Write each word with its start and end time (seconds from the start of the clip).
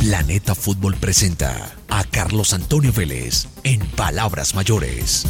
Planeta 0.00 0.54
Fútbol 0.54 0.96
presenta 0.96 1.76
a 1.90 2.04
Carlos 2.04 2.54
Antonio 2.54 2.90
Vélez 2.90 3.48
en 3.64 3.80
Palabras 3.90 4.54
Mayores. 4.54 5.26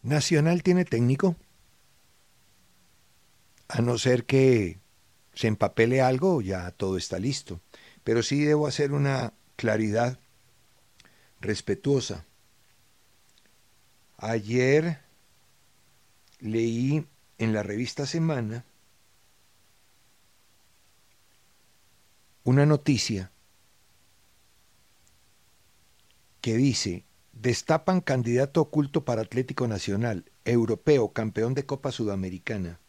¿Nacional 0.00 0.62
tiene 0.62 0.86
técnico? 0.86 1.36
A 3.68 3.82
no 3.82 3.98
ser 3.98 4.24
que 4.24 4.78
se 5.34 5.48
empapele 5.48 6.00
algo, 6.00 6.40
ya 6.40 6.70
todo 6.70 6.96
está 6.96 7.18
listo. 7.18 7.60
Pero 8.02 8.22
sí 8.22 8.42
debo 8.42 8.66
hacer 8.66 8.92
una 8.92 9.34
claridad 9.56 10.18
respetuosa. 11.42 12.24
Ayer 14.16 15.00
leí 16.38 17.04
en 17.36 17.52
la 17.52 17.62
revista 17.62 18.06
Semana 18.06 18.64
una 22.44 22.66
noticia 22.66 23.30
que 26.40 26.56
dice, 26.56 27.04
destapan 27.32 28.00
candidato 28.00 28.60
oculto 28.62 29.04
para 29.04 29.22
Atlético 29.22 29.68
Nacional, 29.68 30.30
europeo, 30.44 31.12
campeón 31.12 31.54
de 31.54 31.66
Copa 31.66 31.92
Sudamericana. 31.92 32.80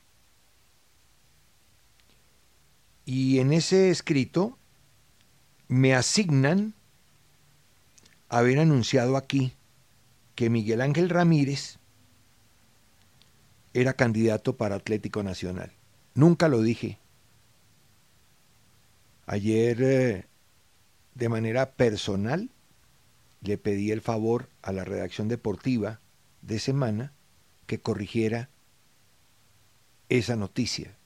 Y 3.05 3.39
en 3.39 3.51
ese 3.51 3.89
escrito 3.89 4.57
me 5.67 5.95
asignan 5.95 6.73
haber 8.29 8.59
anunciado 8.59 9.17
aquí 9.17 9.53
que 10.35 10.49
Miguel 10.49 10.81
Ángel 10.81 11.09
Ramírez 11.09 11.77
era 13.73 13.93
candidato 13.93 14.55
para 14.55 14.75
Atlético 14.75 15.23
Nacional. 15.23 15.71
Nunca 16.13 16.47
lo 16.47 16.61
dije. 16.61 17.00
Ayer, 19.31 19.81
eh, 19.81 20.25
de 21.15 21.29
manera 21.29 21.71
personal, 21.71 22.49
le 23.39 23.57
pedí 23.57 23.91
el 23.91 24.01
favor 24.01 24.49
a 24.61 24.73
la 24.73 24.83
redacción 24.83 25.29
deportiva 25.29 26.01
de 26.41 26.59
semana 26.59 27.13
que 27.65 27.79
corrigiera 27.79 28.49
esa 30.09 30.35
noticia. 30.35 30.97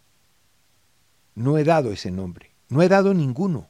No 1.36 1.60
he 1.60 1.64
dado 1.64 1.92
ese 1.92 2.10
nombre, 2.10 2.50
no 2.68 2.82
he 2.82 2.90
dado 2.90 3.14
ninguno, 3.14 3.70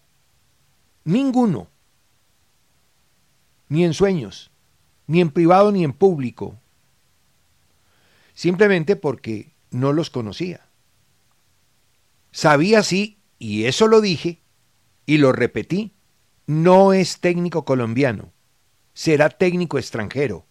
ninguno, 1.03 1.67
ni 3.67 3.83
en 3.83 3.93
sueños, 3.93 4.51
ni 5.05 5.19
en 5.19 5.31
privado 5.31 5.73
ni 5.73 5.83
en 5.83 5.91
público, 5.91 6.57
simplemente 8.33 8.95
porque 8.95 9.51
no 9.69 9.91
los 9.91 10.09
conocía. 10.09 10.65
Sabía 12.31 12.83
sí, 12.83 13.17
y 13.37 13.65
eso 13.65 13.87
lo 13.87 13.99
dije, 13.99 14.39
y 15.05 15.17
lo 15.17 15.31
repetí, 15.31 15.93
no 16.47 16.93
es 16.93 17.19
técnico 17.19 17.65
colombiano, 17.65 18.31
será 18.93 19.29
técnico 19.29 19.77
extranjero. 19.77 20.45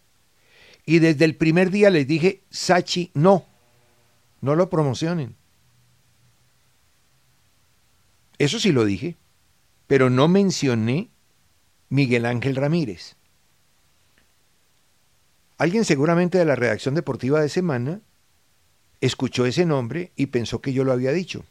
Y 0.86 0.98
desde 0.98 1.24
el 1.24 1.36
primer 1.36 1.70
día 1.70 1.90
les 1.90 2.06
dije, 2.06 2.44
Sachi, 2.50 3.10
no, 3.14 3.46
no 4.40 4.54
lo 4.54 4.68
promocionen. 4.68 5.36
Eso 8.38 8.58
sí 8.58 8.72
lo 8.72 8.84
dije, 8.84 9.16
pero 9.86 10.10
no 10.10 10.28
mencioné 10.28 11.10
Miguel 11.88 12.26
Ángel 12.26 12.56
Ramírez. 12.56 13.16
Alguien 15.56 15.84
seguramente 15.84 16.36
de 16.36 16.44
la 16.44 16.56
redacción 16.56 16.94
deportiva 16.94 17.40
de 17.40 17.48
semana 17.48 18.00
escuchó 19.00 19.46
ese 19.46 19.64
nombre 19.64 20.12
y 20.16 20.26
pensó 20.26 20.60
que 20.60 20.72
yo 20.72 20.84
lo 20.84 20.92
había 20.92 21.12
dicho. 21.12 21.44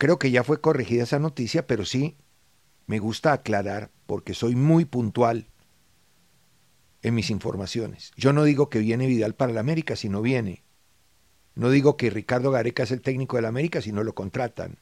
Creo 0.00 0.18
que 0.18 0.30
ya 0.30 0.44
fue 0.44 0.62
corregida 0.62 1.02
esa 1.02 1.18
noticia, 1.18 1.66
pero 1.66 1.84
sí 1.84 2.16
me 2.86 2.98
gusta 2.98 3.34
aclarar 3.34 3.90
porque 4.06 4.32
soy 4.32 4.56
muy 4.56 4.86
puntual 4.86 5.50
en 7.02 7.14
mis 7.14 7.28
informaciones. 7.28 8.10
Yo 8.16 8.32
no 8.32 8.44
digo 8.44 8.70
que 8.70 8.78
viene 8.78 9.06
Vidal 9.06 9.34
para 9.34 9.52
la 9.52 9.60
América, 9.60 9.96
sino 9.96 10.22
viene. 10.22 10.64
No 11.54 11.68
digo 11.68 11.98
que 11.98 12.08
Ricardo 12.08 12.50
Gareca 12.50 12.84
es 12.84 12.92
el 12.92 13.02
técnico 13.02 13.36
de 13.36 13.42
la 13.42 13.48
América, 13.48 13.82
si 13.82 13.92
no 13.92 14.02
lo 14.02 14.14
contratan. 14.14 14.78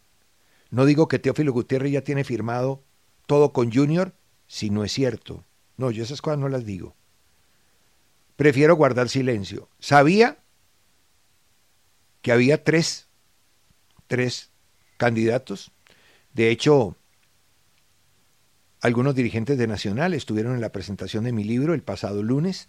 No 0.70 0.84
digo 0.84 1.08
que 1.08 1.18
Teófilo 1.18 1.52
Gutiérrez 1.52 1.90
ya 1.90 2.04
tiene 2.04 2.22
firmado 2.22 2.84
todo 3.26 3.52
con 3.52 3.72
Junior, 3.72 4.14
si 4.46 4.70
no 4.70 4.84
es 4.84 4.92
cierto. 4.92 5.44
No, 5.76 5.90
yo 5.90 6.04
esas 6.04 6.22
cosas 6.22 6.38
no 6.38 6.48
las 6.48 6.64
digo. 6.64 6.94
Prefiero 8.36 8.76
guardar 8.76 9.08
silencio. 9.08 9.68
Sabía 9.80 10.38
que 12.22 12.30
había 12.30 12.62
tres, 12.62 13.08
tres 14.06 14.47
candidatos. 14.98 15.72
De 16.34 16.50
hecho, 16.50 16.96
algunos 18.82 19.14
dirigentes 19.14 19.56
de 19.56 19.66
Nacional 19.66 20.12
estuvieron 20.12 20.54
en 20.54 20.60
la 20.60 20.72
presentación 20.72 21.24
de 21.24 21.32
mi 21.32 21.44
libro 21.44 21.72
el 21.72 21.82
pasado 21.82 22.22
lunes. 22.22 22.68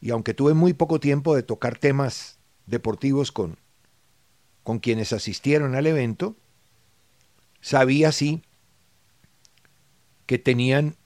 Y 0.00 0.10
aunque 0.10 0.34
tuve 0.34 0.54
muy 0.54 0.72
poco 0.72 0.98
tiempo 0.98 1.36
de 1.36 1.44
tocar 1.44 1.78
temas 1.78 2.38
deportivos 2.66 3.30
con, 3.30 3.56
con 4.64 4.80
quienes 4.80 5.12
asistieron 5.12 5.76
al 5.76 5.86
evento, 5.86 6.36
sabía 7.60 8.10
sí 8.10 8.42
que 10.26 10.38
tenían 10.38 10.96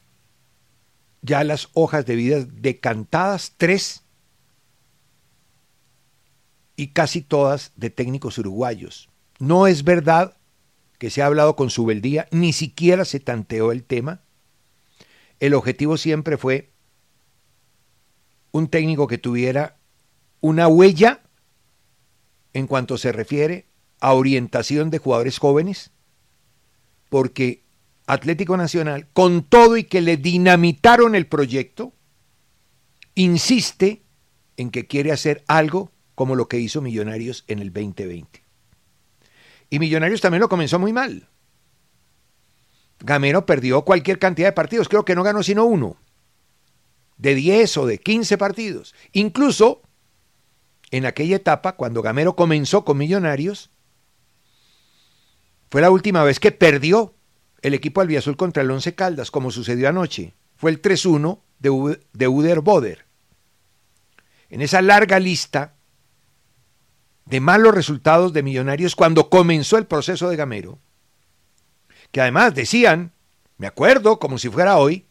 ya 1.21 1.45
las 1.45 1.69
hojas 1.75 2.05
de 2.05 2.17
vida 2.17 2.45
decantadas, 2.45 3.55
tres, 3.57 4.03
y 6.75 6.89
casi 6.89 7.23
todas 7.23 7.73
de 7.77 7.91
técnicos 7.91 8.39
uruguayos. 8.39 9.12
No 9.43 9.67
es 9.67 9.83
verdad 9.83 10.37
que 11.01 11.11
se 11.11 11.21
ha 11.21 11.27
hablado 11.27 11.57
con 11.57 11.69
su 11.69 11.85
beldía, 11.85 12.29
ni 12.31 12.53
siquiera 12.53 13.05
se 13.05 13.19
tanteó 13.19 13.73
el 13.73 13.83
tema. 13.83 14.23
El 15.41 15.55
objetivo 15.55 15.97
siempre 15.97 16.37
fue 16.37 16.71
un 18.53 18.69
técnico 18.69 19.09
que 19.09 19.19
tuviera 19.19 19.81
una 20.41 20.69
huella 20.69 21.25
en 22.53 22.69
cuanto 22.69 22.97
se 22.99 23.11
refiere 23.11 23.67
a 23.99 24.13
orientación 24.13 24.91
de 24.91 24.99
jugadores 24.99 25.39
jóvenes, 25.39 25.91
porque 27.09 27.65
Atlético 28.07 28.57
Nacional, 28.57 29.09
con 29.13 29.43
todo 29.43 29.77
y 29.77 29.83
que 29.83 30.03
le 30.03 30.19
dinamitaron 30.19 31.17
el 31.17 31.27
proyecto, 31.27 31.93
insiste 33.17 34.05
en 34.57 34.71
que 34.71 34.87
quiere 34.87 35.11
hacer 35.11 35.43
algo 35.49 35.91
como 36.15 36.37
lo 36.37 36.47
que 36.47 36.61
hizo 36.61 36.81
Millonarios 36.81 37.43
en 37.49 37.59
el 37.59 37.73
2020. 37.73 38.42
Y 39.73 39.79
Millonarios 39.79 40.21
también 40.21 40.43
lo 40.43 40.51
comenzó 40.51 40.79
muy 40.79 40.93
mal. 40.93 41.27
Gamero 43.01 43.47
perdió 43.47 43.87
cualquier 43.87 44.19
cantidad 44.19 44.49
de 44.49 44.53
partidos, 44.53 44.87
creo 44.87 45.07
que 45.07 45.15
no 45.15 45.23
ganó 45.23 45.43
sino 45.43 45.65
uno, 45.65 45.97
de 47.17 47.35
10 47.35 47.79
o 47.79 47.87
de 47.87 47.97
15 47.97 48.37
partidos. 48.37 48.95
Incluso 49.13 49.81
en 50.91 51.07
aquella 51.07 51.37
etapa, 51.37 51.77
cuando 51.77 52.03
Gamero 52.03 52.37
comenzó 52.37 52.85
con 52.85 52.99
Millonarios, 52.99 53.71
fue 55.71 55.81
la 55.81 55.91
última 55.91 56.23
vez 56.23 56.39
que 56.39 56.53
perdió 56.53 57.15
el 57.63 57.73
equipo 57.73 58.03
albiazul 58.03 58.37
contra 58.37 58.63
el 58.63 58.71
Once 58.71 58.95
Caldas, 58.95 59.31
como 59.31 59.51
sucedió 59.51 59.89
anoche. 59.89 60.35
Fue 60.55 60.71
el 60.71 60.83
3-1 60.83 61.41
de, 61.61 61.99
de 62.13 62.29
Uder 62.29 62.61
Boder. 62.61 63.07
En 64.51 64.61
esa 64.61 64.83
larga 64.83 65.19
lista 65.19 65.77
de 67.25 67.41
malos 67.41 67.75
resultados 67.75 68.33
de 68.33 68.43
Millonarios 68.43 68.97
cuando 68.97 69.31
comenzó 69.31 69.79
el 69.79 69.87
proceso 69.87 70.29
de 70.29 70.37
Gamero, 70.37 70.79
que 72.11 72.21
además 72.21 72.55
decían, 72.55 73.13
me 73.57 73.67
acuerdo 73.67 74.19
como 74.19 74.39
si 74.39 74.49
fuera 74.49 74.77
hoy, 74.77 75.07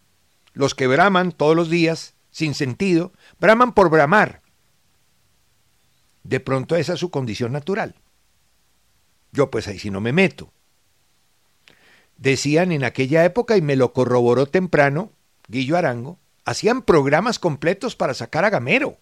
los 0.54 0.76
que 0.76 0.88
braman 0.88 1.32
todos 1.32 1.56
los 1.56 1.70
días, 1.70 2.16
sin 2.30 2.54
sentido, 2.54 3.14
braman 3.40 3.74
por 3.74 3.90
bramar. 3.90 4.42
De 6.24 6.40
pronto 6.40 6.76
esa 6.76 6.94
es 6.94 7.00
su 7.00 7.10
condición 7.10 7.52
natural. 7.52 7.96
Yo 9.32 9.50
pues 9.50 9.68
ahí 9.68 9.80
si 9.80 9.90
no 9.90 10.02
me 10.02 10.12
meto. 10.12 10.52
Decían 12.18 12.72
en 12.72 12.84
aquella 12.84 13.26
época, 13.26 13.58
y 13.58 13.62
me 13.62 13.76
lo 13.76 13.94
corroboró 13.94 14.46
temprano, 14.46 15.12
Guillo 15.48 15.78
Arango, 15.78 16.20
hacían 16.46 16.84
programas 16.84 17.40
completos 17.40 17.96
para 17.96 18.14
sacar 18.14 18.46
a 18.46 18.50
Gamero. 18.50 18.98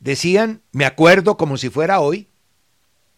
Decían, 0.00 0.62
me 0.72 0.84
acuerdo 0.84 1.36
como 1.36 1.56
si 1.56 1.70
fuera 1.70 2.00
hoy, 2.00 2.28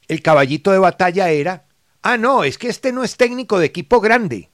el 0.09 0.23
caballito 0.23 0.73
de 0.73 0.79
batalla 0.79 1.31
era, 1.31 1.67
ah, 2.03 2.17
no, 2.17 2.45
es 2.45 2.59
que 2.59 2.69
este 2.69 2.93
no 2.93 3.05
es 3.05 3.17
técnico 3.17 3.59
de 3.59 3.67
equipo 3.67 4.01
grande, 4.01 4.51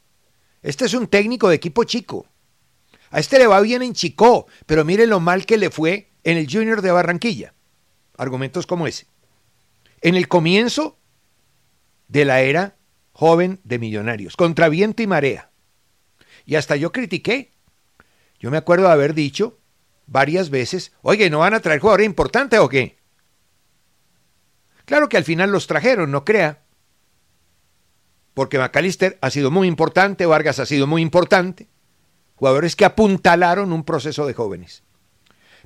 este 0.63 0.85
es 0.85 0.95
un 0.95 1.07
técnico 1.07 1.49
de 1.49 1.55
equipo 1.55 1.85
chico. 1.85 2.27
A 3.11 3.21
este 3.21 3.39
le 3.39 3.47
va 3.47 3.61
bien 3.61 3.83
en 3.83 3.93
Chicó, 3.93 4.47
pero 4.67 4.85
mire 4.85 5.07
lo 5.07 5.21
mal 5.21 5.47
que 5.47 5.59
le 5.59 5.71
fue 5.71 6.11
en 6.25 6.37
el 6.37 6.51
Junior 6.51 6.83
de 6.83 6.91
Barranquilla. 6.91 7.55
Argumentos 8.19 8.67
como 8.67 8.87
ese. 8.87 9.07
En 10.01 10.17
el 10.17 10.27
comienzo 10.27 10.99
de 12.09 12.25
la 12.25 12.41
era 12.41 12.77
joven 13.13 13.61
de 13.65 13.79
millonarios, 13.79 14.37
contra 14.37 14.69
viento 14.69 15.03
y 15.03 15.07
marea. 15.07 15.51
Y 16.45 16.57
hasta 16.57 16.77
yo 16.77 16.93
critiqué. 16.93 17.53
Yo 18.39 18.51
me 18.51 18.59
acuerdo 18.59 18.87
de 18.87 18.93
haber 18.93 19.15
dicho 19.15 19.59
varias 20.07 20.51
veces, 20.51 20.93
oye, 21.03 21.31
¿no 21.31 21.41
van 21.41 21.55
a 21.55 21.61
traer 21.61 21.81
jugadores 21.81 22.07
importantes 22.07 22.59
o 22.59 22.69
qué? 22.69 22.99
Claro 24.85 25.09
que 25.09 25.17
al 25.17 25.25
final 25.25 25.51
los 25.51 25.67
trajeron, 25.67 26.11
no 26.11 26.25
crea. 26.25 26.63
Porque 28.35 28.59
McAllister 28.59 29.19
ha 29.21 29.31
sido 29.31 29.51
muy 29.51 29.67
importante, 29.67 30.27
Vargas 30.27 30.59
ha 30.61 30.67
sido 30.67 30.87
muy 30.87 31.03
importante. 31.03 31.69
Jugadores 32.37 32.77
que 32.77 32.85
apuntalaron 32.85 33.73
un 33.73 33.85
proceso 33.85 34.27
de 34.27 34.35
jóvenes. 34.35 34.83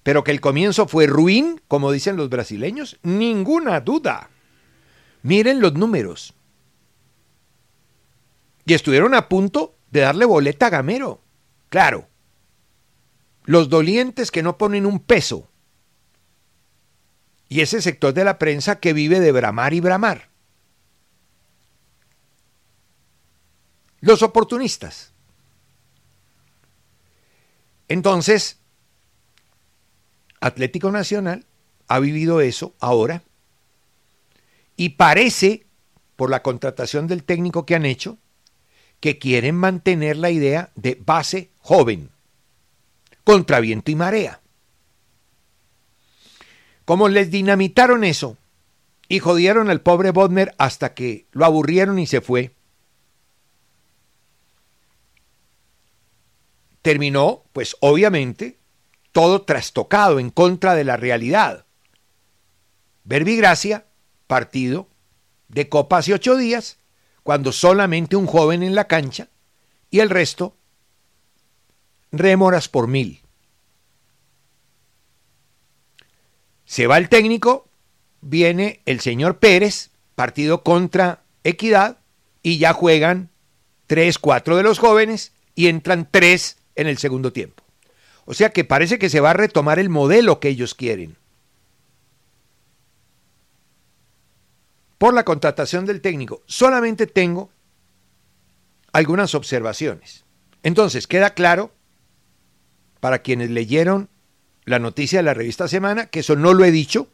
Pero 0.03 0.25
que 0.25 0.31
el 0.31 0.41
comienzo 0.41 0.87
fue 0.87 1.07
ruin, 1.07 1.61
como 1.69 1.93
dicen 1.93 2.17
los 2.17 2.31
brasileños, 2.31 2.99
ninguna 3.03 3.81
duda. 3.81 4.31
Miren 5.23 5.61
los 5.61 5.75
números. 5.75 6.35
Y 8.65 8.75
estuvieron 8.75 9.15
a 9.15 9.29
punto 9.29 9.75
de 9.91 10.01
darle 10.01 10.25
boleta 10.25 10.67
a 10.67 10.71
Gamero. 10.71 11.23
Claro. 11.69 12.10
Los 13.45 13.69
dolientes 13.69 14.31
que 14.31 14.43
no 14.43 14.59
ponen 14.59 14.87
un 14.87 15.01
peso. 15.01 15.49
Y 17.49 17.61
ese 17.61 17.83
sector 17.83 18.15
de 18.15 18.25
la 18.25 18.39
prensa 18.39 18.79
que 18.79 18.93
vive 18.93 19.21
de 19.21 19.33
bramar 19.33 19.75
y 19.75 19.81
bramar. 19.81 20.29
Los 24.01 24.23
oportunistas. 24.23 25.13
Entonces, 27.89 28.59
Atlético 30.41 30.91
Nacional 30.91 31.45
ha 31.89 31.99
vivido 31.99 32.41
eso 32.41 32.75
ahora 32.79 33.25
y 34.77 34.91
parece, 34.91 35.67
por 36.17 36.31
la 36.31 36.43
contratación 36.43 37.07
del 37.07 37.25
técnico 37.25 37.67
que 37.67 37.75
han 37.75 37.85
hecho, 37.85 38.17
que 39.01 39.19
quieren 39.19 39.57
mantener 39.57 40.17
la 40.17 40.31
idea 40.31 40.71
de 40.77 40.99
base 41.05 41.51
joven, 41.59 42.11
contra 43.31 43.61
viento 43.61 43.93
y 43.93 43.95
marea. 43.95 44.41
Como 46.85 47.09
les 47.09 47.31
dinamitaron 47.31 48.03
eso 48.03 48.37
y 49.07 49.21
jodieron 49.21 49.71
al 49.71 49.83
pobre 49.83 50.11
Bodmer 50.11 50.53
hasta 50.59 50.95
que 50.95 51.29
lo 51.31 51.45
aburrieron 51.45 52.01
y 52.01 52.09
se 52.09 52.21
fue, 52.21 52.57
terminó, 56.83 57.45
pues 57.53 57.77
obviamente, 57.79 58.59
todo 59.13 59.43
trastocado 59.43 60.19
en 60.19 60.31
contra 60.31 60.75
de 60.75 60.83
la 60.83 60.97
realidad. 60.97 61.67
Verbigracia, 63.05 63.87
partido 64.27 64.89
de 65.47 65.69
Copa 65.69 65.99
hace 65.99 66.15
ocho 66.15 66.37
días, 66.37 66.79
cuando 67.23 67.53
solamente 67.53 68.17
un 68.17 68.27
joven 68.27 68.65
en 68.65 68.75
la 68.75 68.89
cancha 68.89 69.29
y 69.89 70.01
el 70.01 70.11
resto 70.11 70.57
rémoras 72.13 72.69
por 72.69 72.89
mil. 72.89 73.20
Se 76.71 76.87
va 76.87 76.99
el 76.99 77.09
técnico, 77.09 77.67
viene 78.21 78.81
el 78.87 79.01
señor 79.01 79.41
Pérez, 79.41 79.91
partido 80.15 80.63
contra 80.63 81.25
Equidad, 81.43 81.99
y 82.45 82.59
ya 82.59 82.75
juegan 82.75 83.29
tres, 83.89 84.21
cuatro 84.21 84.57
de 84.57 84.63
los 84.63 84.79
jóvenes 84.79 85.33
y 85.57 85.67
entran 85.67 86.09
tres 86.09 86.59
en 86.77 86.87
el 86.87 86.97
segundo 86.99 87.33
tiempo. 87.33 87.65
O 88.25 88.35
sea 88.35 88.51
que 88.51 88.63
parece 88.63 89.01
que 89.01 89.11
se 89.11 89.19
va 89.19 89.31
a 89.31 89.33
retomar 89.33 89.81
el 89.81 89.89
modelo 89.89 90.39
que 90.39 90.47
ellos 90.47 90.77
quieren. 90.77 91.17
Por 94.97 95.13
la 95.13 95.25
contratación 95.25 95.87
del 95.87 96.01
técnico, 96.01 96.41
solamente 96.47 97.09
tengo 97.09 97.51
algunas 98.93 99.35
observaciones. 99.35 100.25
Entonces, 100.63 101.09
queda 101.09 101.31
claro 101.31 101.73
para 103.01 103.23
quienes 103.23 103.51
leyeron 103.51 104.09
la 104.65 104.79
noticia 104.79 105.19
de 105.19 105.23
la 105.25 105.35
revista 105.35 105.69
Semana, 105.69 106.07
que 106.07 106.21
eso 106.21 106.37
no 106.37 106.55
lo 106.55 106.65
he 106.65 106.71
dicho. 106.71 107.09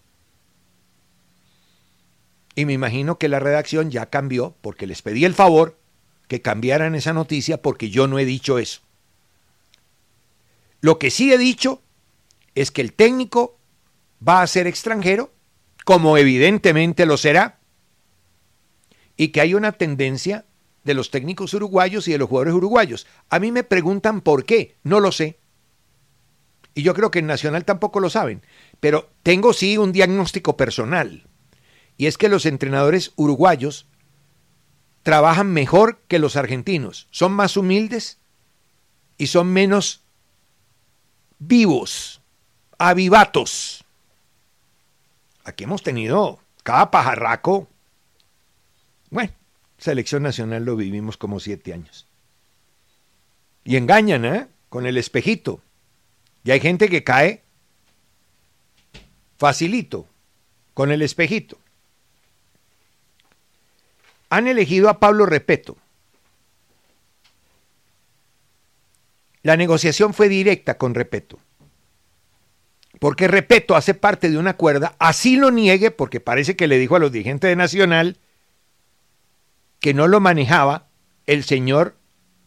Y 2.55 2.65
me 2.65 2.73
imagino 2.73 3.19
que 3.19 3.29
la 3.29 3.39
redacción 3.39 3.91
ya 3.91 4.07
cambió, 4.07 4.55
porque 4.61 4.87
les 4.87 5.03
pedí 5.03 5.25
el 5.25 5.35
favor 5.35 5.79
que 6.29 6.43
cambiaran 6.43 6.95
esa 6.95 7.13
noticia, 7.13 7.63
porque 7.63 7.91
yo 7.91 8.07
no 8.07 8.19
he 8.19 8.25
dicho 8.25 8.59
eso. 8.59 8.81
Lo 10.81 10.99
que 10.99 11.11
sí 11.11 11.33
he 11.33 11.39
dicho 11.39 11.83
es 12.55 12.71
que 12.71 12.81
el 12.81 12.93
técnico 12.93 13.59
va 14.27 14.43
a 14.43 14.47
ser 14.47 14.67
extranjero, 14.67 15.33
como 15.85 16.19
evidentemente 16.19 17.07
lo 17.07 17.17
será, 17.17 17.59
y 19.17 19.29
que 19.29 19.41
hay 19.41 19.55
una 19.55 19.73
tendencia 19.73 20.45
de 20.85 20.95
los 20.95 21.11
técnicos 21.11 21.53
uruguayos 21.55 22.07
y 22.09 22.13
de 22.13 22.19
los 22.19 22.29
jugadores 22.29 22.55
uruguayos. 22.55 23.07
A 23.29 23.39
mí 23.39 23.53
me 23.53 23.65
preguntan 23.65 24.21
por 24.21 24.45
qué, 24.45 24.77
no 24.83 25.01
lo 25.01 25.13
sé. 25.13 25.39
Y 26.77 26.83
yo 26.83 26.93
creo 26.93 27.11
que 27.11 27.21
en 27.21 27.27
Nacional 27.27 27.65
tampoco 27.65 28.01
lo 28.01 28.11
saben, 28.11 28.43
pero 28.81 29.09
tengo 29.23 29.55
sí 29.55 29.79
un 29.79 29.93
diagnóstico 29.93 30.59
personal. 30.59 31.27
Y 31.97 32.05
es 32.05 32.19
que 32.19 32.29
los 32.29 32.45
entrenadores 32.45 33.13
uruguayos 33.17 33.87
trabajan 35.03 35.51
mejor 35.55 36.03
que 36.07 36.19
los 36.19 36.37
argentinos, 36.37 37.09
son 37.11 37.33
más 37.33 37.57
humildes 37.57 38.19
y 39.17 39.29
son 39.29 39.55
menos 39.55 40.03
vivos, 41.39 42.21
avivatos. 42.77 43.83
Aquí 45.45 45.65
hemos 45.65 45.83
tenido 45.83 46.41
cada 46.63 46.91
pajarraco. 46.91 47.69
Bueno, 49.09 49.33
selección 49.79 50.25
nacional 50.25 50.67
lo 50.67 50.77
vivimos 50.77 51.17
como 51.17 51.41
siete 51.41 51.73
años. 51.73 52.07
Y 53.65 53.77
engañan, 53.77 54.27
¿eh? 54.27 54.47
Con 54.69 54.85
el 54.85 54.99
espejito. 54.99 55.63
Y 56.47 56.53
hay 56.53 56.61
gente 56.61 56.89
que 56.89 57.03
cae 57.03 57.43
facilito, 59.37 60.07
con 60.75 60.93
el 60.93 61.03
espejito. 61.03 61.59
Han 64.31 64.47
elegido 64.47 64.89
a 64.89 65.01
Pablo 65.01 65.27
Repeto. 65.27 65.77
La 69.43 69.57
negociación 69.57 70.15
fue 70.15 70.29
directa 70.29 70.79
con 70.79 70.95
Repeto. 70.95 71.41
Porque 73.01 73.27
Repeto 73.27 73.75
hace 73.75 73.95
parte 73.95 74.31
de 74.31 74.39
una 74.39 74.57
cuerda, 74.57 74.95
así 75.01 75.37
lo 75.37 75.51
niegue, 75.51 75.91
porque 75.91 76.21
parece 76.21 76.55
que 76.55 76.69
le 76.69 76.79
dijo 76.79 76.95
a 76.95 77.01
los 77.01 77.11
dirigentes 77.11 77.49
de 77.49 77.57
Nacional 77.57 78.19
que 79.81 79.95
no 79.95 80.07
lo 80.07 80.21
manejaba 80.21 80.87
el 81.27 81.43
señor 81.43 81.97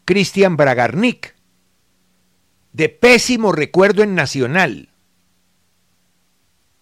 Cristian 0.06 0.56
Bragarnik, 0.56 1.34
de 2.72 2.88
pésimo 2.88 3.52
recuerdo 3.52 4.02
en 4.02 4.14
Nacional. 4.14 4.88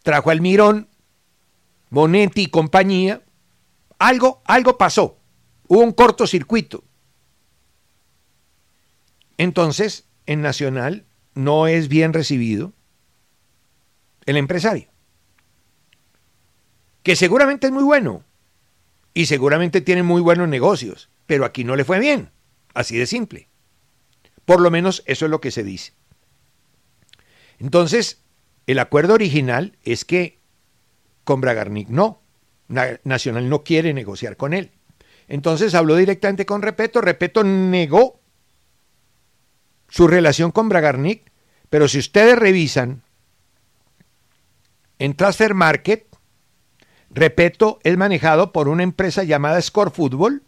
Trajo 0.03 0.31
al 0.31 0.41
Mirón, 0.41 0.89
Monetti 1.91 2.43
y 2.43 2.47
compañía. 2.49 3.23
Algo, 3.99 4.43
algo 4.45 4.79
pasó. 4.79 5.19
Hubo 5.67 5.81
un 5.81 5.93
cortocircuito. 5.93 6.85
Entonces, 9.37 10.05
en 10.27 10.43
Nacional 10.43 11.05
no 11.35 11.67
es 11.67 11.89
bien 11.89 12.13
recibido 12.13 12.73
el 14.27 14.37
empresario, 14.37 14.89
que 17.03 17.17
seguramente 17.17 17.69
es 17.69 17.73
muy 17.73 17.85
bueno 17.85 18.25
y 19.15 19.27
seguramente 19.27 19.81
tiene 19.81 20.03
muy 20.03 20.21
buenos 20.21 20.49
negocios, 20.49 21.09
pero 21.27 21.47
aquí 21.47 21.65
no 21.65 21.77
le 21.77 21.85
fue 21.85 21.99
bien, 21.99 22.31
así 22.75 22.99
de 22.99 23.07
simple. 23.07 23.48
Por 24.49 24.63
lo 24.63 24.71
menos 24.71 25.03
eso 25.05 25.27
es 25.27 25.31
lo 25.31 25.43
que 25.43 25.51
se 25.51 25.63
dice. 25.63 25.93
Entonces, 27.59 28.23
el 28.67 28.79
acuerdo 28.79 29.13
original 29.13 29.77
es 29.83 30.07
que 30.07 30.39
con 31.25 31.43
Bragarnik 31.43 31.91
no, 31.91 32.23
Nacional 33.05 33.51
no 33.51 33.63
quiere 33.63 33.93
negociar 33.93 34.39
con 34.39 34.55
él. 34.55 34.71
Entonces 35.27 35.75
habló 35.75 35.97
directamente 35.97 36.47
con 36.47 36.63
Repeto, 36.63 37.03
Repeto 37.03 37.45
negó 37.45 38.23
su 39.91 40.09
relación 40.09 40.51
con 40.51 40.71
Bragarnik, 40.71 41.31
pero 41.69 41.87
si 41.87 41.99
ustedes 41.99 42.39
revisan 42.39 43.03
en 44.99 45.15
Transfer 45.15 45.53
Market, 45.53 46.07
repito, 47.11 47.81
es 47.83 47.99
manejado 47.99 48.51
por 48.53 48.69
una 48.69 48.83
empresa 48.83 49.25
llamada 49.25 49.61
Score 49.61 49.91
Football 49.91 50.43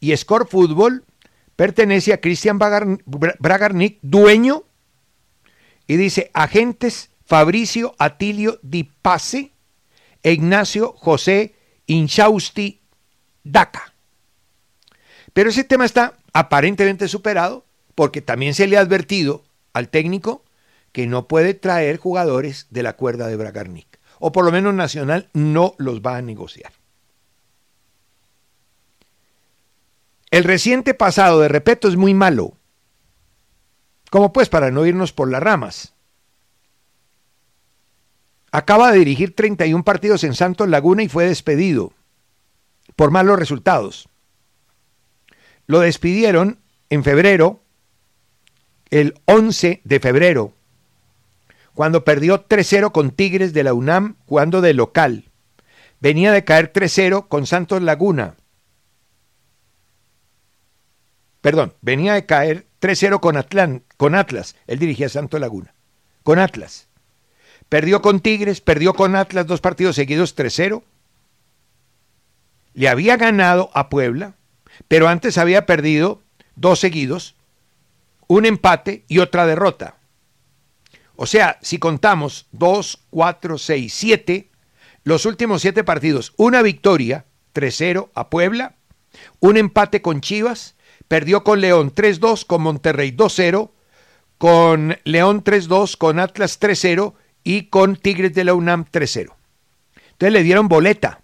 y 0.00 0.16
Score 0.16 0.48
Football 0.48 1.04
pertenece 1.56 2.12
a 2.12 2.20
Christian 2.20 2.58
Bragarnik, 2.58 3.98
dueño, 4.02 4.64
y 5.86 5.96
dice 5.96 6.30
agentes 6.34 7.10
Fabricio 7.24 7.94
Atilio 7.98 8.58
Di 8.62 8.84
Pace 8.84 9.52
e 10.22 10.32
Ignacio 10.32 10.92
José 10.92 11.54
Inchausti 11.86 12.82
Daca. 13.42 13.94
Pero 15.32 15.50
ese 15.50 15.64
tema 15.64 15.84
está 15.84 16.16
aparentemente 16.32 17.08
superado 17.08 17.66
porque 17.94 18.22
también 18.22 18.54
se 18.54 18.66
le 18.66 18.76
ha 18.76 18.80
advertido 18.80 19.44
al 19.72 19.88
técnico 19.88 20.44
que 20.92 21.06
no 21.06 21.28
puede 21.28 21.54
traer 21.54 21.98
jugadores 21.98 22.66
de 22.70 22.82
la 22.82 22.94
cuerda 22.94 23.26
de 23.28 23.36
Bragarnik. 23.36 23.98
O 24.18 24.32
por 24.32 24.44
lo 24.44 24.52
menos 24.52 24.74
Nacional 24.74 25.28
no 25.34 25.74
los 25.78 26.00
va 26.00 26.16
a 26.16 26.22
negociar. 26.22 26.72
El 30.30 30.44
reciente 30.44 30.94
pasado 30.94 31.40
de 31.40 31.48
Repeto 31.48 31.88
es 31.88 31.96
muy 31.96 32.14
malo. 32.14 32.54
como 34.10 34.32
pues 34.32 34.48
para 34.48 34.70
no 34.70 34.86
irnos 34.86 35.12
por 35.12 35.28
las 35.30 35.42
ramas. 35.42 35.94
Acaba 38.52 38.92
de 38.92 38.98
dirigir 39.00 39.34
31 39.34 39.84
partidos 39.84 40.24
en 40.24 40.34
Santos 40.34 40.68
Laguna 40.68 41.02
y 41.02 41.08
fue 41.08 41.26
despedido 41.26 41.92
por 42.94 43.10
malos 43.10 43.38
resultados. 43.38 44.08
Lo 45.66 45.80
despidieron 45.80 46.60
en 46.88 47.04
febrero, 47.04 47.60
el 48.90 49.20
11 49.26 49.82
de 49.84 50.00
febrero, 50.00 50.54
cuando 51.74 52.04
perdió 52.04 52.46
3-0 52.48 52.92
con 52.92 53.10
Tigres 53.10 53.52
de 53.52 53.64
la 53.64 53.74
UNAM 53.74 54.16
jugando 54.26 54.60
de 54.60 54.72
local. 54.72 55.24
Venía 56.00 56.32
de 56.32 56.44
caer 56.44 56.72
3-0 56.72 57.28
con 57.28 57.46
Santos 57.46 57.82
Laguna. 57.82 58.36
Perdón, 61.46 61.74
venía 61.80 62.14
de 62.14 62.26
caer 62.26 62.66
3-0 62.80 63.20
con, 63.20 63.84
con 63.96 64.16
Atlas. 64.16 64.56
Él 64.66 64.80
dirigía 64.80 65.08
Santos 65.08 65.38
Laguna. 65.38 65.74
Con 66.24 66.40
Atlas. 66.40 66.88
Perdió 67.68 68.02
con 68.02 68.18
Tigres, 68.18 68.60
perdió 68.60 68.94
con 68.94 69.14
Atlas 69.14 69.46
dos 69.46 69.60
partidos 69.60 69.94
seguidos 69.94 70.36
3-0. 70.36 70.82
Le 72.74 72.88
había 72.88 73.16
ganado 73.16 73.70
a 73.74 73.90
Puebla, 73.90 74.34
pero 74.88 75.06
antes 75.06 75.38
había 75.38 75.66
perdido 75.66 76.20
dos 76.56 76.80
seguidos, 76.80 77.36
un 78.26 78.44
empate 78.44 79.04
y 79.06 79.20
otra 79.20 79.46
derrota. 79.46 79.98
O 81.14 81.26
sea, 81.26 81.60
si 81.62 81.78
contamos 81.78 82.48
2, 82.50 83.04
4, 83.10 83.58
6, 83.58 83.94
7, 83.94 84.50
los 85.04 85.24
últimos 85.26 85.62
siete 85.62 85.84
partidos, 85.84 86.32
una 86.38 86.62
victoria, 86.62 87.24
3-0 87.54 88.10
a 88.14 88.30
Puebla, 88.30 88.74
un 89.38 89.56
empate 89.56 90.02
con 90.02 90.20
Chivas, 90.20 90.74
perdió 91.08 91.44
con 91.44 91.60
León 91.60 91.94
3-2, 91.94 92.46
con 92.46 92.62
Monterrey 92.62 93.12
2-0, 93.12 93.70
con 94.38 94.98
León 95.04 95.42
3-2, 95.42 95.96
con 95.96 96.18
Atlas 96.18 96.60
3-0 96.60 97.14
y 97.44 97.64
con 97.64 97.96
Tigres 97.96 98.34
de 98.34 98.44
la 98.44 98.54
UNAM 98.54 98.84
3-0. 98.86 99.32
Entonces 100.12 100.32
le 100.32 100.42
dieron 100.42 100.68
boleta. 100.68 101.20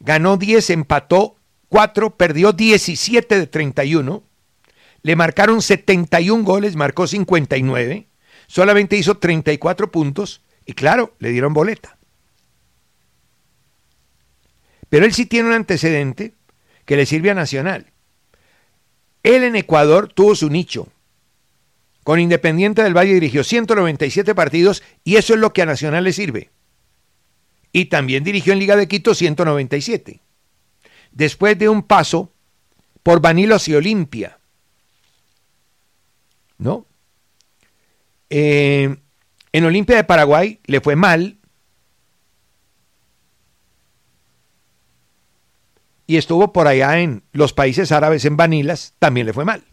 Ganó 0.00 0.36
10, 0.36 0.70
empató 0.70 1.36
4, 1.68 2.16
perdió 2.16 2.52
17 2.52 3.38
de 3.38 3.46
31. 3.46 4.22
Le 5.02 5.16
marcaron 5.16 5.62
71 5.62 6.44
goles, 6.44 6.76
marcó 6.76 7.06
59. 7.06 8.06
Solamente 8.46 8.96
hizo 8.96 9.18
34 9.18 9.90
puntos 9.90 10.42
y 10.66 10.74
claro, 10.74 11.14
le 11.18 11.30
dieron 11.30 11.54
boleta. 11.54 11.96
Pero 14.88 15.06
él 15.06 15.14
sí 15.14 15.26
tiene 15.26 15.48
un 15.48 15.54
antecedente 15.54 16.34
que 16.84 16.96
le 16.96 17.06
sirve 17.06 17.30
a 17.30 17.34
Nacional. 17.34 17.93
Él 19.24 19.42
en 19.42 19.56
Ecuador 19.56 20.12
tuvo 20.12 20.36
su 20.36 20.48
nicho. 20.50 20.86
Con 22.04 22.20
Independiente 22.20 22.82
del 22.82 22.96
Valle 22.96 23.14
dirigió 23.14 23.42
197 23.42 24.34
partidos 24.34 24.82
y 25.02 25.16
eso 25.16 25.34
es 25.34 25.40
lo 25.40 25.52
que 25.52 25.62
a 25.62 25.66
Nacional 25.66 26.04
le 26.04 26.12
sirve. 26.12 26.50
Y 27.72 27.86
también 27.86 28.22
dirigió 28.22 28.52
en 28.52 28.60
Liga 28.60 28.76
de 28.76 28.86
Quito 28.86 29.14
197. 29.14 30.20
Después 31.10 31.58
de 31.58 31.68
un 31.68 31.82
paso 31.82 32.30
por 33.02 33.20
Vanilos 33.20 33.66
y 33.68 33.74
Olimpia. 33.74 34.38
¿No? 36.58 36.86
Eh, 38.28 38.94
en 39.52 39.64
Olimpia 39.64 39.96
de 39.96 40.04
Paraguay 40.04 40.60
le 40.66 40.80
fue 40.80 40.96
mal. 40.96 41.38
Y 46.06 46.16
estuvo 46.16 46.52
por 46.52 46.66
allá 46.66 47.00
en 47.00 47.24
los 47.32 47.52
países 47.52 47.92
árabes, 47.92 48.24
en 48.24 48.36
Vanilas, 48.36 48.94
también 48.98 49.26
le 49.26 49.32
fue 49.32 49.44
mal. 49.44 49.64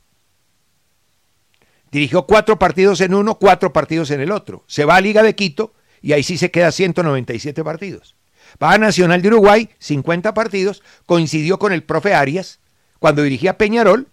Dirigió 1.91 2.25
cuatro 2.25 2.57
partidos 2.57 3.01
en 3.01 3.13
uno, 3.13 3.35
cuatro 3.35 3.73
partidos 3.73 4.11
en 4.11 4.21
el 4.21 4.31
otro. 4.31 4.63
Se 4.67 4.85
va 4.85 4.95
a 4.95 5.01
Liga 5.01 5.23
de 5.23 5.35
Quito 5.35 5.73
y 6.01 6.13
ahí 6.13 6.23
sí 6.23 6.37
se 6.37 6.49
queda 6.49 6.71
197 6.71 7.63
partidos. 7.63 8.15
Va 8.61 8.73
a 8.73 8.77
Nacional 8.77 9.21
de 9.21 9.27
Uruguay, 9.27 9.69
50 9.79 10.33
partidos, 10.33 10.81
coincidió 11.05 11.59
con 11.59 11.73
el 11.73 11.83
profe 11.83 12.13
Arias 12.13 12.59
cuando 12.99 13.23
dirigía 13.23 13.57
Peñarol 13.57 14.07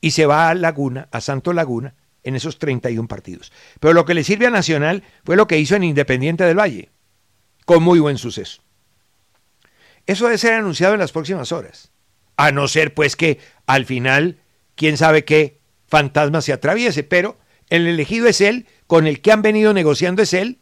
y 0.00 0.12
se 0.12 0.26
va 0.26 0.50
a 0.50 0.54
Laguna, 0.54 1.08
a 1.10 1.20
Santo 1.20 1.52
Laguna, 1.52 1.94
en 2.22 2.36
esos 2.36 2.58
31 2.58 3.08
partidos. 3.08 3.52
Pero 3.80 3.94
lo 3.94 4.04
que 4.04 4.14
le 4.14 4.24
sirve 4.24 4.46
a 4.46 4.50
Nacional 4.50 5.04
fue 5.24 5.36
lo 5.36 5.46
que 5.46 5.58
hizo 5.58 5.74
en 5.74 5.84
Independiente 5.84 6.44
del 6.44 6.58
Valle, 6.58 6.90
con 7.64 7.82
muy 7.82 7.98
buen 7.98 8.18
suceso. 8.18 8.62
Eso 10.08 10.24
debe 10.24 10.38
ser 10.38 10.54
anunciado 10.54 10.94
en 10.94 11.00
las 11.00 11.12
próximas 11.12 11.52
horas. 11.52 11.92
A 12.38 12.50
no 12.50 12.66
ser 12.66 12.94
pues 12.94 13.14
que 13.14 13.40
al 13.66 13.84
final, 13.84 14.38
quién 14.74 14.96
sabe 14.96 15.26
qué, 15.26 15.60
fantasma 15.86 16.40
se 16.40 16.54
atraviese, 16.54 17.02
pero 17.02 17.36
el 17.68 17.86
elegido 17.86 18.26
es 18.26 18.40
él, 18.40 18.66
con 18.86 19.06
el 19.06 19.20
que 19.20 19.32
han 19.32 19.42
venido 19.42 19.74
negociando 19.74 20.22
es 20.22 20.32
él, 20.32 20.60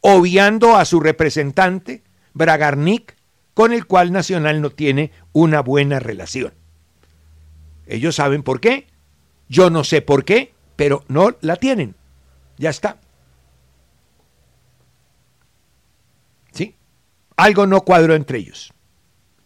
obviando 0.00 0.76
a 0.76 0.84
su 0.84 1.00
representante, 1.00 2.04
Bragarnik, 2.34 3.16
con 3.52 3.72
el 3.72 3.84
cual 3.86 4.12
Nacional 4.12 4.60
no 4.62 4.70
tiene 4.70 5.10
una 5.32 5.60
buena 5.60 5.98
relación. 5.98 6.54
Ellos 7.88 8.14
saben 8.14 8.44
por 8.44 8.60
qué, 8.60 8.86
yo 9.48 9.70
no 9.70 9.82
sé 9.82 10.02
por 10.02 10.24
qué, 10.24 10.54
pero 10.76 11.04
no 11.08 11.36
la 11.40 11.56
tienen. 11.56 11.96
Ya 12.58 12.70
está. 12.70 13.00
¿Sí? 16.52 16.76
Algo 17.36 17.66
no 17.66 17.80
cuadró 17.80 18.14
entre 18.14 18.38
ellos 18.38 18.72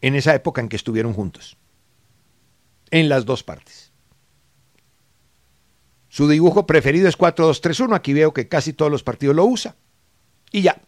en 0.00 0.14
esa 0.14 0.34
época 0.34 0.60
en 0.60 0.68
que 0.68 0.76
estuvieron 0.76 1.12
juntos. 1.12 1.56
En 2.90 3.08
las 3.08 3.24
dos 3.26 3.42
partes. 3.42 3.92
Su 6.08 6.28
dibujo 6.28 6.66
preferido 6.66 7.08
es 7.08 7.18
4-2-3-1. 7.18 7.94
Aquí 7.94 8.12
veo 8.12 8.32
que 8.32 8.48
casi 8.48 8.72
todos 8.72 8.90
los 8.90 9.02
partidos 9.02 9.36
lo 9.36 9.44
usa. 9.44 9.76
Y 10.50 10.62
ya. 10.62 10.80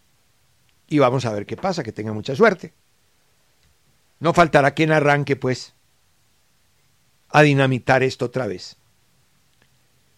Y 0.88 0.98
vamos 0.98 1.24
a 1.26 1.32
ver 1.32 1.46
qué 1.46 1.56
pasa, 1.56 1.82
que 1.82 1.92
tenga 1.92 2.12
mucha 2.12 2.34
suerte. 2.34 2.72
No 4.18 4.32
faltará 4.32 4.72
quien 4.72 4.92
arranque, 4.92 5.36
pues, 5.36 5.74
a 7.28 7.42
dinamitar 7.42 8.02
esto 8.02 8.26
otra 8.26 8.46
vez. 8.46 8.76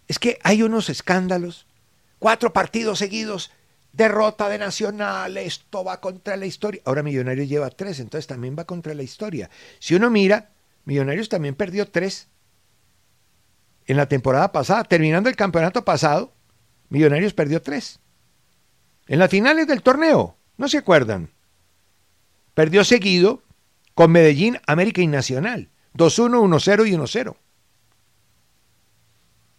Es 0.08 0.18
que 0.18 0.38
hay 0.42 0.62
unos 0.62 0.88
escándalos. 0.88 1.66
Cuatro 2.18 2.52
partidos 2.52 2.99
seguidos, 2.99 3.50
derrota 3.92 4.49
de 4.49 4.58
Nacional, 4.58 5.37
esto 5.37 5.84
va 5.84 6.00
contra 6.00 6.37
la 6.37 6.46
historia. 6.46 6.82
Ahora 6.84 7.02
Millonarios 7.02 7.49
lleva 7.49 7.70
tres, 7.70 8.00
entonces 8.00 8.26
también 8.26 8.56
va 8.58 8.64
contra 8.64 8.94
la 8.94 9.02
historia. 9.02 9.50
Si 9.78 9.94
uno 9.94 10.11
mira, 10.11 10.50
Millonarios 10.84 11.28
también 11.28 11.54
perdió 11.54 11.88
tres 11.88 12.28
en 13.87 13.96
la 13.96 14.06
temporada 14.06 14.52
pasada. 14.52 14.84
Terminando 14.84 15.28
el 15.28 15.37
campeonato 15.37 15.84
pasado, 15.84 16.32
Millonarios 16.88 17.34
perdió 17.34 17.61
tres. 17.62 18.00
En 19.06 19.18
las 19.18 19.30
finales 19.30 19.66
del 19.66 19.82
torneo, 19.82 20.37
¿no 20.56 20.68
se 20.68 20.78
acuerdan? 20.78 21.30
Perdió 22.54 22.84
seguido 22.84 23.42
con 23.94 24.11
Medellín, 24.11 24.58
América 24.66 25.02
y 25.02 25.06
Nacional. 25.06 25.68
2-1, 25.94 26.40
1-0 26.40 26.88
y 26.88 26.92
1-0. 26.92 27.37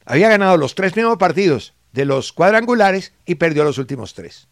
Había 0.05 0.29
ganado 0.29 0.57
los 0.57 0.75
tres 0.75 0.93
primeros 0.93 1.17
partidos 1.17 1.73
de 1.93 2.05
los 2.05 2.33
cuadrangulares 2.33 3.13
y 3.25 3.35
perdió 3.35 3.63
los 3.63 3.77
últimos 3.77 4.13
tres. 4.13 4.47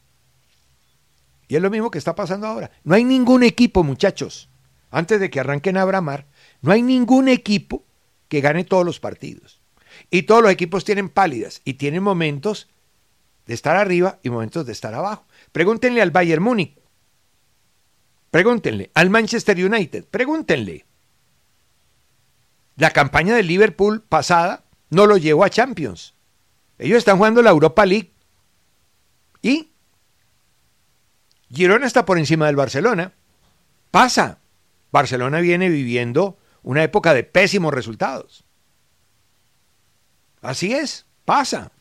Y 1.47 1.55
es 1.57 1.61
lo 1.61 1.69
mismo 1.69 1.91
que 1.91 1.97
está 1.97 2.15
pasando 2.15 2.47
ahora. 2.47 2.71
No 2.83 2.95
hay 2.95 3.03
ningún 3.03 3.43
equipo, 3.43 3.83
muchachos, 3.83 4.47
antes 4.89 5.19
de 5.19 5.29
que 5.29 5.39
arranquen 5.39 5.75
a 5.75 5.83
bramar, 5.83 6.27
no 6.61 6.71
hay 6.71 6.81
ningún 6.81 7.27
equipo 7.27 7.83
que 8.29 8.39
gane 8.39 8.63
todos 8.63 8.85
los 8.85 8.99
partidos. 8.99 9.59
Y 10.09 10.23
todos 10.23 10.41
los 10.41 10.51
equipos 10.51 10.85
tienen 10.85 11.09
pálidas 11.09 11.61
y 11.65 11.73
tienen 11.73 12.03
momentos 12.03 12.69
de 13.45 13.53
estar 13.53 13.75
arriba 13.75 14.19
y 14.23 14.29
momentos 14.29 14.65
de 14.65 14.71
estar 14.71 14.93
abajo. 14.93 15.25
Pregúntenle 15.51 16.01
al 16.01 16.11
Bayern 16.11 16.41
Múnich. 16.41 16.79
Pregúntenle 18.29 18.91
al 18.93 19.09
Manchester 19.09 19.57
United. 19.57 20.05
Pregúntenle. 20.05 20.85
La 22.77 22.91
campaña 22.91 23.35
del 23.35 23.47
Liverpool 23.47 24.01
pasada 24.01 24.63
no 24.89 25.05
lo 25.05 25.17
llevó 25.17 25.43
a 25.43 25.49
Champions. 25.49 26.15
Ellos 26.81 26.97
están 26.97 27.17
jugando 27.17 27.43
la 27.43 27.51
Europa 27.51 27.85
League. 27.85 28.11
Y 29.43 29.71
Girona 31.53 31.85
está 31.85 32.05
por 32.05 32.17
encima 32.17 32.47
del 32.47 32.55
Barcelona. 32.55 33.13
Pasa. 33.91 34.39
Barcelona 34.91 35.41
viene 35.41 35.69
viviendo 35.69 36.39
una 36.63 36.83
época 36.83 37.13
de 37.13 37.23
pésimos 37.23 37.71
resultados. 37.71 38.45
Así 40.41 40.73
es, 40.73 41.05
pasa. 41.23 41.71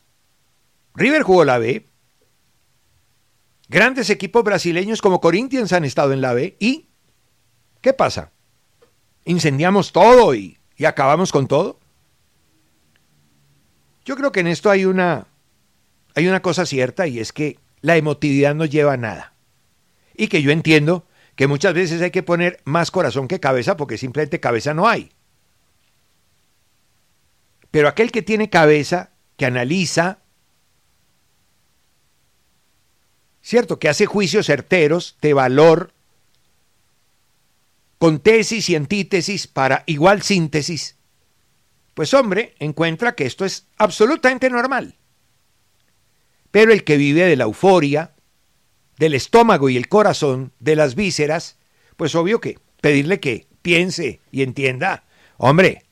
River 0.93 1.23
jugó 1.23 1.45
la 1.45 1.57
B. 1.57 1.87
Grandes 3.69 4.11
equipos 4.11 4.43
brasileños 4.43 5.01
como 5.01 5.19
Corinthians 5.19 5.73
han 5.73 5.83
estado 5.83 6.13
en 6.13 6.21
la 6.21 6.33
B. 6.33 6.57
¿Y 6.59 6.89
qué 7.81 7.93
pasa? 7.93 8.31
¿Incendiamos 9.25 9.93
todo 9.93 10.35
y, 10.35 10.59
y 10.77 10.85
acabamos 10.85 11.31
con 11.31 11.47
todo? 11.47 11.80
Yo 14.05 14.15
creo 14.15 14.31
que 14.31 14.39
en 14.39 14.47
esto 14.47 14.69
hay 14.69 14.85
una, 14.85 15.27
hay 16.15 16.27
una 16.27 16.41
cosa 16.41 16.65
cierta 16.65 17.07
y 17.07 17.19
es 17.19 17.31
que 17.31 17.59
la 17.81 17.97
emotividad 17.97 18.55
no 18.55 18.65
lleva 18.65 18.93
a 18.93 18.97
nada. 18.97 19.33
Y 20.15 20.27
que 20.27 20.41
yo 20.41 20.51
entiendo 20.51 21.05
que 21.35 21.47
muchas 21.47 21.73
veces 21.73 22.01
hay 22.01 22.11
que 22.11 22.23
poner 22.23 22.61
más 22.65 22.91
corazón 22.91 23.27
que 23.27 23.39
cabeza 23.39 23.77
porque 23.77 23.97
simplemente 23.97 24.39
cabeza 24.39 24.73
no 24.73 24.87
hay. 24.87 25.11
Pero 27.71 27.87
aquel 27.87 28.11
que 28.11 28.21
tiene 28.21 28.49
cabeza, 28.49 29.11
que 29.37 29.45
analiza, 29.45 30.19
¿cierto? 33.41 33.79
Que 33.79 33.89
hace 33.89 34.05
juicios 34.05 34.47
certeros 34.47 35.17
de 35.21 35.33
valor, 35.33 35.93
con 37.97 38.19
tesis 38.19 38.69
y 38.69 38.75
antítesis 38.75 39.47
para 39.47 39.83
igual 39.85 40.21
síntesis, 40.21 40.97
pues 41.93 42.13
hombre, 42.13 42.55
encuentra 42.59 43.15
que 43.15 43.25
esto 43.25 43.45
es 43.45 43.67
absolutamente 43.77 44.49
normal. 44.49 44.97
Pero 46.51 46.71
el 46.71 46.83
que 46.83 46.97
vive 46.97 47.25
de 47.25 47.35
la 47.35 47.45
euforia, 47.45 48.13
del 48.97 49.13
estómago 49.13 49.69
y 49.69 49.77
el 49.77 49.87
corazón, 49.87 50.53
de 50.59 50.75
las 50.75 50.95
vísceras, 50.95 51.57
pues 51.97 52.15
obvio 52.15 52.39
que 52.39 52.59
pedirle 52.81 53.19
que 53.19 53.47
piense 53.61 54.21
y 54.31 54.41
entienda, 54.41 55.05
hombre, 55.37 55.85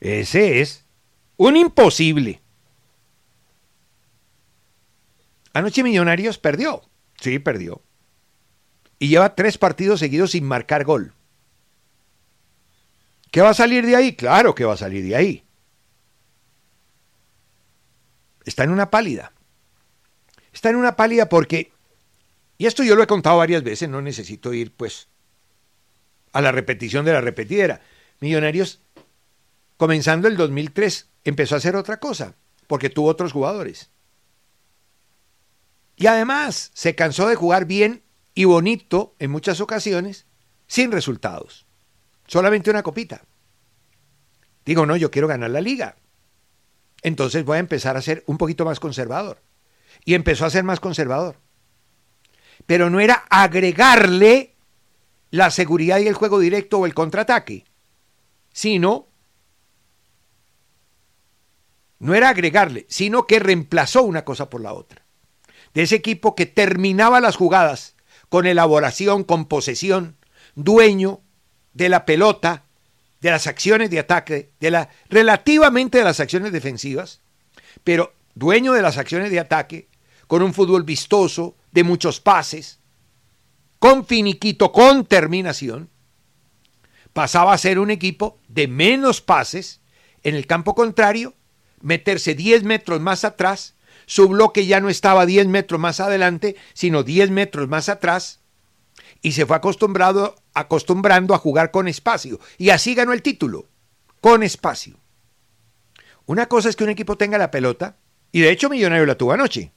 ese 0.00 0.60
es 0.60 0.84
un 1.36 1.56
imposible. 1.56 2.40
Anoche 5.52 5.82
Millonarios 5.82 6.38
perdió. 6.38 6.82
Sí, 7.20 7.38
perdió. 7.38 7.82
Y 8.98 9.08
lleva 9.08 9.34
tres 9.34 9.58
partidos 9.58 10.00
seguidos 10.00 10.32
sin 10.32 10.44
marcar 10.44 10.84
gol. 10.84 11.14
¿Qué 13.30 13.40
va 13.40 13.50
a 13.50 13.54
salir 13.54 13.86
de 13.86 13.96
ahí? 13.96 14.16
Claro 14.16 14.54
que 14.54 14.64
va 14.64 14.74
a 14.74 14.78
salir 14.78 15.04
de 15.04 15.16
ahí. 15.16 15.44
Está 18.44 18.64
en 18.64 18.70
una 18.70 18.90
pálida. 18.90 19.32
Está 20.52 20.70
en 20.70 20.76
una 20.76 20.96
pálida 20.96 21.28
porque, 21.28 21.72
y 22.58 22.66
esto 22.66 22.82
yo 22.82 22.96
lo 22.96 23.02
he 23.02 23.06
contado 23.06 23.38
varias 23.38 23.62
veces, 23.62 23.88
no 23.88 24.02
necesito 24.02 24.52
ir 24.52 24.72
pues 24.74 25.08
a 26.32 26.40
la 26.40 26.52
repetición 26.52 27.04
de 27.04 27.12
la 27.12 27.20
repetidera. 27.20 27.80
Millonarios, 28.20 28.80
comenzando 29.76 30.26
el 30.26 30.36
2003, 30.36 31.08
empezó 31.24 31.54
a 31.54 31.58
hacer 31.58 31.76
otra 31.76 32.00
cosa, 32.00 32.34
porque 32.66 32.90
tuvo 32.90 33.08
otros 33.08 33.32
jugadores. 33.32 33.90
Y 35.96 36.06
además 36.06 36.70
se 36.74 36.94
cansó 36.94 37.28
de 37.28 37.36
jugar 37.36 37.66
bien 37.66 38.02
y 38.34 38.44
bonito 38.44 39.14
en 39.18 39.30
muchas 39.30 39.60
ocasiones, 39.60 40.26
sin 40.66 40.90
resultados. 40.90 41.66
Solamente 42.30 42.70
una 42.70 42.84
copita. 42.84 43.24
Digo, 44.64 44.86
no, 44.86 44.94
yo 44.94 45.10
quiero 45.10 45.26
ganar 45.26 45.50
la 45.50 45.60
liga. 45.60 45.96
Entonces 47.02 47.44
voy 47.44 47.56
a 47.56 47.60
empezar 47.60 47.96
a 47.96 48.02
ser 48.02 48.22
un 48.28 48.38
poquito 48.38 48.64
más 48.64 48.78
conservador. 48.78 49.42
Y 50.04 50.14
empezó 50.14 50.46
a 50.46 50.50
ser 50.50 50.62
más 50.62 50.78
conservador. 50.78 51.40
Pero 52.66 52.88
no 52.88 53.00
era 53.00 53.24
agregarle 53.30 54.54
la 55.30 55.50
seguridad 55.50 55.98
y 55.98 56.06
el 56.06 56.14
juego 56.14 56.38
directo 56.38 56.78
o 56.78 56.86
el 56.86 56.94
contraataque, 56.94 57.64
sino, 58.52 59.08
no 61.98 62.14
era 62.14 62.28
agregarle, 62.28 62.86
sino 62.88 63.26
que 63.26 63.40
reemplazó 63.40 64.02
una 64.02 64.24
cosa 64.24 64.48
por 64.48 64.60
la 64.60 64.72
otra 64.72 65.04
de 65.74 65.82
ese 65.82 65.96
equipo 65.96 66.34
que 66.34 66.46
terminaba 66.46 67.20
las 67.20 67.36
jugadas 67.36 67.96
con 68.28 68.46
elaboración, 68.46 69.24
con 69.24 69.46
posesión, 69.46 70.16
dueño 70.54 71.22
de 71.72 71.88
la 71.88 72.04
pelota, 72.04 72.64
de 73.20 73.30
las 73.30 73.46
acciones 73.46 73.90
de 73.90 73.98
ataque, 73.98 74.50
de 74.60 74.70
la 74.70 74.88
relativamente 75.08 75.98
de 75.98 76.04
las 76.04 76.20
acciones 76.20 76.52
defensivas, 76.52 77.20
pero 77.84 78.14
dueño 78.34 78.72
de 78.72 78.82
las 78.82 78.98
acciones 78.98 79.30
de 79.30 79.40
ataque, 79.40 79.88
con 80.26 80.42
un 80.42 80.54
fútbol 80.54 80.84
vistoso, 80.84 81.56
de 81.72 81.84
muchos 81.84 82.20
pases, 82.20 82.80
con 83.78 84.04
finiquito, 84.04 84.72
con 84.72 85.04
terminación, 85.04 85.88
pasaba 87.12 87.52
a 87.52 87.58
ser 87.58 87.78
un 87.78 87.90
equipo 87.90 88.38
de 88.48 88.68
menos 88.68 89.20
pases 89.20 89.80
en 90.22 90.34
el 90.34 90.46
campo 90.46 90.74
contrario, 90.74 91.34
meterse 91.80 92.34
10 92.34 92.64
metros 92.64 93.00
más 93.00 93.24
atrás 93.24 93.74
su 94.10 94.26
bloque 94.26 94.66
ya 94.66 94.80
no 94.80 94.88
estaba 94.88 95.24
10 95.24 95.46
metros 95.46 95.78
más 95.78 96.00
adelante, 96.00 96.56
sino 96.74 97.04
10 97.04 97.30
metros 97.30 97.68
más 97.68 97.88
atrás, 97.88 98.40
y 99.22 99.32
se 99.32 99.46
fue 99.46 99.54
acostumbrado, 99.54 100.34
acostumbrando 100.54 101.34
a 101.34 101.38
jugar 101.38 101.70
con 101.70 101.88
espacio. 101.88 102.40
Y 102.58 102.70
así 102.70 102.94
ganó 102.94 103.12
el 103.12 103.22
título, 103.22 103.66
con 104.20 104.42
espacio. 104.42 104.96
Una 106.26 106.46
cosa 106.46 106.68
es 106.68 106.76
que 106.76 106.84
un 106.84 106.90
equipo 106.90 107.16
tenga 107.16 107.38
la 107.38 107.50
pelota, 107.50 107.96
y 108.32 108.40
de 108.40 108.50
hecho 108.50 108.68
Millonario 108.70 109.06
la 109.06 109.16
tuvo 109.16 109.32
anoche. 109.32 109.72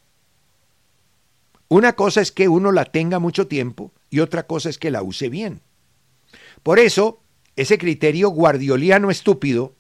Una 1.68 1.94
cosa 1.94 2.22
es 2.22 2.32
que 2.32 2.48
uno 2.48 2.72
la 2.72 2.86
tenga 2.86 3.18
mucho 3.18 3.48
tiempo 3.48 3.92
y 4.12 4.20
otra 4.20 4.46
cosa 4.46 4.70
es 4.70 4.78
que 4.78 4.92
la 4.92 5.02
use 5.02 5.30
bien. 5.30 5.62
Por 6.62 6.78
eso, 6.78 7.22
ese 7.56 7.80
criterio 7.80 8.30
guardioliano 8.30 9.10
estúpido 9.10 9.74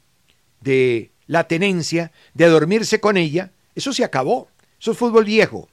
de 0.62 1.12
la 1.28 1.48
tenencia, 1.48 2.12
de 2.34 2.48
dormirse 2.48 3.00
con 3.00 3.18
ella, 3.18 3.52
eso 3.76 3.94
se 3.94 4.04
acabó. 4.04 4.48
Eso 4.80 4.92
es 4.92 4.98
fútbol 4.98 5.26
viejo. 5.26 5.70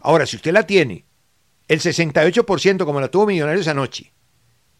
Ahora, 0.00 0.26
si 0.26 0.36
usted 0.36 0.52
la 0.52 0.66
tiene, 0.66 1.04
el 1.70 1.78
68% 1.78 2.84
como 2.84 3.00
la 3.00 3.12
tuvo 3.12 3.26
Millonarios 3.26 3.68
anoche, 3.68 4.12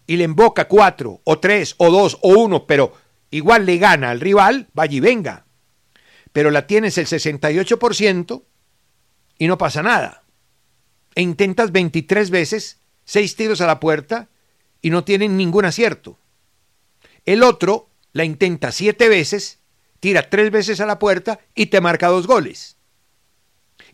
y 0.09 0.17
le 0.17 0.25
emboca 0.25 0.67
4 0.67 1.21
o 1.23 1.39
3 1.39 1.75
o 1.79 1.89
2 1.89 2.19
o 2.21 2.29
1, 2.31 2.67
pero 2.67 2.93
igual 3.31 3.65
le 3.65 3.79
gana 3.79 4.11
al 4.11 4.19
rival, 4.19 4.67
vaya 4.73 4.97
y 4.97 4.99
venga. 4.99 5.47
Pero 6.33 6.51
la 6.51 6.67
tienes 6.67 6.99
el 6.99 7.07
68% 7.07 8.43
y 9.39 9.47
no 9.47 9.57
pasa 9.57 9.85
nada. 9.85 10.25
E 11.15 11.23
intentas 11.23 11.71
23 11.71 12.29
veces, 12.31 12.81
6 13.05 13.37
tiros 13.37 13.61
a 13.61 13.69
la 13.69 13.79
puerta 13.79 14.29
y 14.83 14.91
no 14.91 15.05
tienen 15.05 15.37
ningún 15.37 15.67
acierto. 15.67 16.19
El 17.25 17.45
otro 17.45 17.89
la 18.13 18.25
intenta 18.25 18.73
7 18.73 19.09
veces 19.09 19.61
tira 20.01 20.29
tres 20.29 20.51
veces 20.51 20.81
a 20.81 20.87
la 20.87 20.99
puerta 20.99 21.39
y 21.55 21.67
te 21.67 21.81
marca 21.81 22.09
dos 22.09 22.27
goles. 22.27 22.79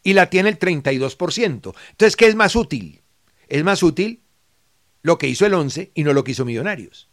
Y 0.07 0.13
la 0.13 0.31
tiene 0.31 0.51
el 0.51 0.59
32%. 0.61 1.75
Entonces, 1.91 2.15
¿qué 2.15 2.29
es 2.29 2.37
más 2.37 2.55
útil? 2.55 3.03
Es 3.49 3.65
más 3.65 3.83
útil 3.83 4.23
lo 5.03 5.19
que 5.19 5.27
hizo 5.27 5.45
el 5.47 5.53
11 5.53 5.91
y 5.95 6.05
no 6.05 6.13
lo 6.13 6.23
que 6.23 6.31
hizo 6.31 6.45
Millonarios. 6.45 7.11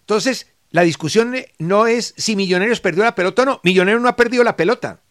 Entonces, 0.00 0.48
la 0.70 0.82
discusión 0.82 1.36
no 1.60 1.86
es 1.86 2.14
si 2.16 2.34
Millonarios 2.34 2.80
perdió 2.80 3.04
la 3.04 3.14
pelota 3.14 3.42
o 3.42 3.44
no. 3.44 3.60
Millonarios 3.62 4.02
no 4.02 4.08
ha 4.08 4.16
perdido 4.16 4.42
la 4.42 4.56
pelota. 4.56 5.02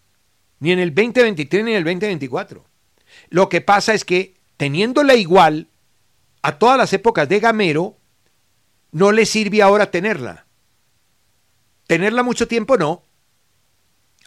Ni 0.59 0.73
en 0.73 0.79
el 0.79 0.93
2023 0.93 1.63
ni 1.63 1.71
en 1.71 1.77
el 1.77 1.83
2024. 1.85 2.65
Lo 3.29 3.47
que 3.47 3.61
pasa 3.61 3.93
es 3.93 4.03
que 4.03 4.33
teniéndola 4.57 5.15
igual 5.15 5.69
a 6.41 6.59
todas 6.59 6.77
las 6.77 6.91
épocas 6.91 7.29
de 7.29 7.39
Gamero, 7.39 7.97
no 8.91 9.13
le 9.13 9.25
sirve 9.25 9.61
ahora 9.61 9.89
tenerla. 9.89 10.47
Tenerla 11.87 12.23
mucho 12.23 12.45
tiempo 12.45 12.75
no. 12.75 13.05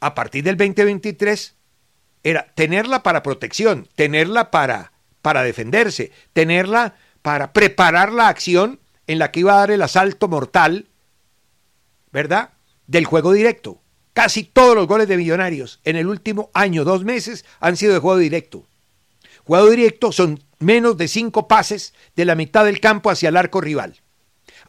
A 0.01 0.15
partir 0.15 0.43
del 0.43 0.57
2023 0.57 1.57
era 2.23 2.53
tenerla 2.55 3.03
para 3.03 3.23
protección, 3.23 3.89
tenerla 3.95 4.51
para, 4.51 4.93
para 5.23 5.43
defenderse, 5.43 6.13
tenerla 6.33 6.95
para 7.23 7.53
preparar 7.53 8.13
la 8.13 8.29
acción 8.29 8.81
en 9.07 9.19
la 9.19 9.31
que 9.31 9.41
iba 9.41 9.55
a 9.55 9.59
dar 9.59 9.71
el 9.71 9.83
asalto 9.83 10.29
mortal, 10.29 10.89
¿verdad? 12.13 12.51
Del 12.87 13.05
juego 13.05 13.33
directo. 13.33 13.81
Casi 14.13 14.45
todos 14.45 14.75
los 14.75 14.87
goles 14.87 15.09
de 15.09 15.17
Millonarios 15.17 15.81
en 15.85 15.97
el 15.97 16.07
último 16.07 16.51
año, 16.55 16.85
dos 16.85 17.05
meses, 17.05 17.45
han 17.61 17.77
sido 17.77 17.95
de 17.95 18.01
juego 18.01 18.19
directo. 18.19 18.67
Juego 19.45 19.71
directo 19.71 20.13
son 20.13 20.43
menos 20.59 20.97
de 20.97 21.09
cinco 21.09 21.49
pases 21.49 21.95
de 22.15 22.25
la 22.25 22.35
mitad 22.35 22.65
del 22.65 22.81
campo 22.81 23.11
hacia 23.11 23.31
el 23.31 23.37
arco 23.37 23.61
rival 23.61 24.03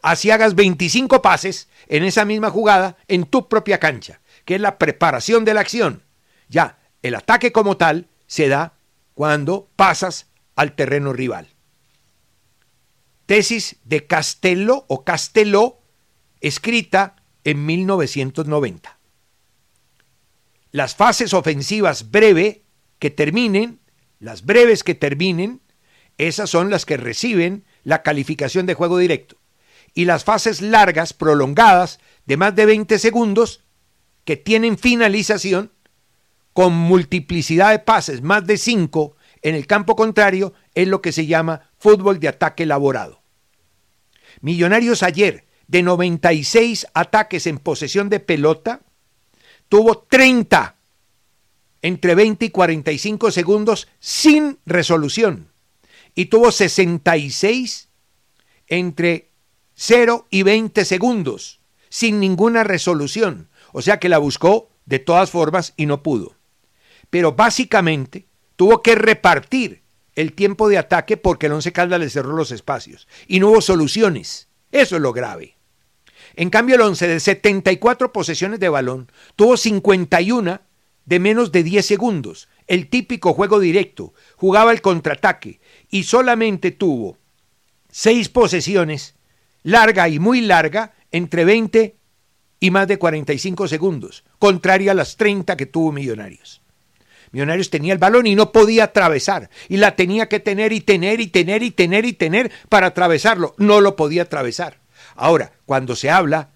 así 0.04 0.30
hagas 0.30 0.54
25 0.54 1.22
pases 1.22 1.68
en 1.88 2.04
esa 2.04 2.26
misma 2.26 2.50
jugada 2.50 2.98
en 3.08 3.24
tu 3.24 3.48
propia 3.48 3.80
cancha, 3.80 4.20
que 4.44 4.56
es 4.56 4.60
la 4.60 4.78
preparación 4.78 5.46
de 5.46 5.54
la 5.54 5.60
acción. 5.60 6.02
Ya, 6.48 6.78
el 7.04 7.14
ataque 7.14 7.52
como 7.52 7.76
tal 7.76 8.08
se 8.26 8.48
da 8.48 8.78
cuando 9.12 9.68
pasas 9.76 10.30
al 10.56 10.74
terreno 10.74 11.12
rival. 11.12 11.48
Tesis 13.26 13.76
de 13.84 14.06
Castello 14.06 14.86
o 14.88 15.04
Castelló, 15.04 15.80
escrita 16.40 17.16
en 17.44 17.66
1990. 17.66 18.98
Las 20.70 20.96
fases 20.96 21.34
ofensivas 21.34 22.10
breve 22.10 22.64
que 22.98 23.10
terminen, 23.10 23.80
las 24.18 24.46
breves 24.46 24.82
que 24.82 24.94
terminen, 24.94 25.60
esas 26.16 26.48
son 26.48 26.70
las 26.70 26.86
que 26.86 26.96
reciben 26.96 27.66
la 27.82 28.02
calificación 28.02 28.64
de 28.64 28.72
juego 28.72 28.96
directo 28.96 29.36
y 29.92 30.06
las 30.06 30.24
fases 30.24 30.62
largas, 30.62 31.12
prolongadas, 31.12 32.00
de 32.24 32.38
más 32.38 32.56
de 32.56 32.64
20 32.64 32.98
segundos, 32.98 33.62
que 34.24 34.38
tienen 34.38 34.78
finalización 34.78 35.73
con 36.54 36.72
multiplicidad 36.72 37.72
de 37.72 37.80
pases, 37.80 38.22
más 38.22 38.46
de 38.46 38.56
5 38.56 39.16
en 39.42 39.56
el 39.56 39.66
campo 39.66 39.96
contrario, 39.96 40.54
es 40.74 40.88
lo 40.88 41.02
que 41.02 41.12
se 41.12 41.26
llama 41.26 41.68
fútbol 41.76 42.20
de 42.20 42.28
ataque 42.28 42.62
elaborado. 42.62 43.20
Millonarios 44.40 45.02
ayer, 45.02 45.44
de 45.66 45.82
96 45.82 46.86
ataques 46.94 47.46
en 47.46 47.58
posesión 47.58 48.08
de 48.08 48.20
pelota, 48.20 48.80
tuvo 49.68 49.98
30 49.98 50.76
entre 51.82 52.14
20 52.14 52.46
y 52.46 52.50
45 52.50 53.30
segundos 53.30 53.88
sin 53.98 54.58
resolución 54.64 55.50
y 56.14 56.26
tuvo 56.26 56.52
66 56.52 57.88
entre 58.68 59.30
0 59.74 60.26
y 60.30 60.44
20 60.44 60.84
segundos, 60.84 61.60
sin 61.88 62.20
ninguna 62.20 62.62
resolución. 62.62 63.48
O 63.72 63.82
sea 63.82 63.98
que 63.98 64.08
la 64.08 64.18
buscó 64.18 64.70
de 64.86 65.00
todas 65.00 65.30
formas 65.30 65.74
y 65.76 65.86
no 65.86 66.02
pudo. 66.02 66.36
Pero 67.10 67.32
básicamente 67.32 68.26
tuvo 68.56 68.82
que 68.82 68.94
repartir 68.94 69.82
el 70.14 70.32
tiempo 70.32 70.68
de 70.68 70.78
ataque 70.78 71.16
porque 71.16 71.46
el 71.46 71.52
Once 71.52 71.72
Caldas 71.72 72.00
le 72.00 72.10
cerró 72.10 72.34
los 72.34 72.50
espacios 72.52 73.08
y 73.26 73.40
no 73.40 73.50
hubo 73.50 73.60
soluciones. 73.60 74.48
Eso 74.70 74.96
es 74.96 75.02
lo 75.02 75.12
grave. 75.12 75.56
En 76.36 76.50
cambio, 76.50 76.76
el 76.76 76.80
Once 76.80 77.06
de 77.06 77.20
74 77.20 78.12
posesiones 78.12 78.60
de 78.60 78.68
balón 78.68 79.10
tuvo 79.36 79.56
51 79.56 80.60
de 81.04 81.18
menos 81.18 81.52
de 81.52 81.62
10 81.62 81.84
segundos, 81.84 82.48
el 82.66 82.88
típico 82.88 83.34
juego 83.34 83.60
directo, 83.60 84.14
jugaba 84.36 84.72
el 84.72 84.80
contraataque 84.80 85.60
y 85.90 86.04
solamente 86.04 86.70
tuvo 86.70 87.18
6 87.90 88.30
posesiones, 88.30 89.14
larga 89.62 90.08
y 90.08 90.18
muy 90.18 90.40
larga, 90.40 90.94
entre 91.12 91.44
20 91.44 91.96
y 92.58 92.70
más 92.70 92.88
de 92.88 92.98
45 92.98 93.68
segundos, 93.68 94.24
contraria 94.38 94.92
a 94.92 94.94
las 94.94 95.16
30 95.16 95.56
que 95.56 95.66
tuvo 95.66 95.92
Millonarios. 95.92 96.63
Millonarios 97.34 97.68
tenía 97.68 97.92
el 97.92 97.98
balón 97.98 98.28
y 98.28 98.36
no 98.36 98.52
podía 98.52 98.84
atravesar. 98.84 99.50
Y 99.68 99.78
la 99.78 99.96
tenía 99.96 100.28
que 100.28 100.38
tener 100.38 100.72
y 100.72 100.80
tener 100.80 101.20
y 101.20 101.26
tener 101.26 101.64
y 101.64 101.72
tener 101.72 102.04
y 102.04 102.12
tener 102.12 102.52
para 102.68 102.86
atravesarlo. 102.86 103.56
No 103.58 103.80
lo 103.80 103.96
podía 103.96 104.22
atravesar. 104.22 104.78
Ahora, 105.16 105.50
cuando 105.66 105.96
se 105.96 106.10
habla 106.10 106.50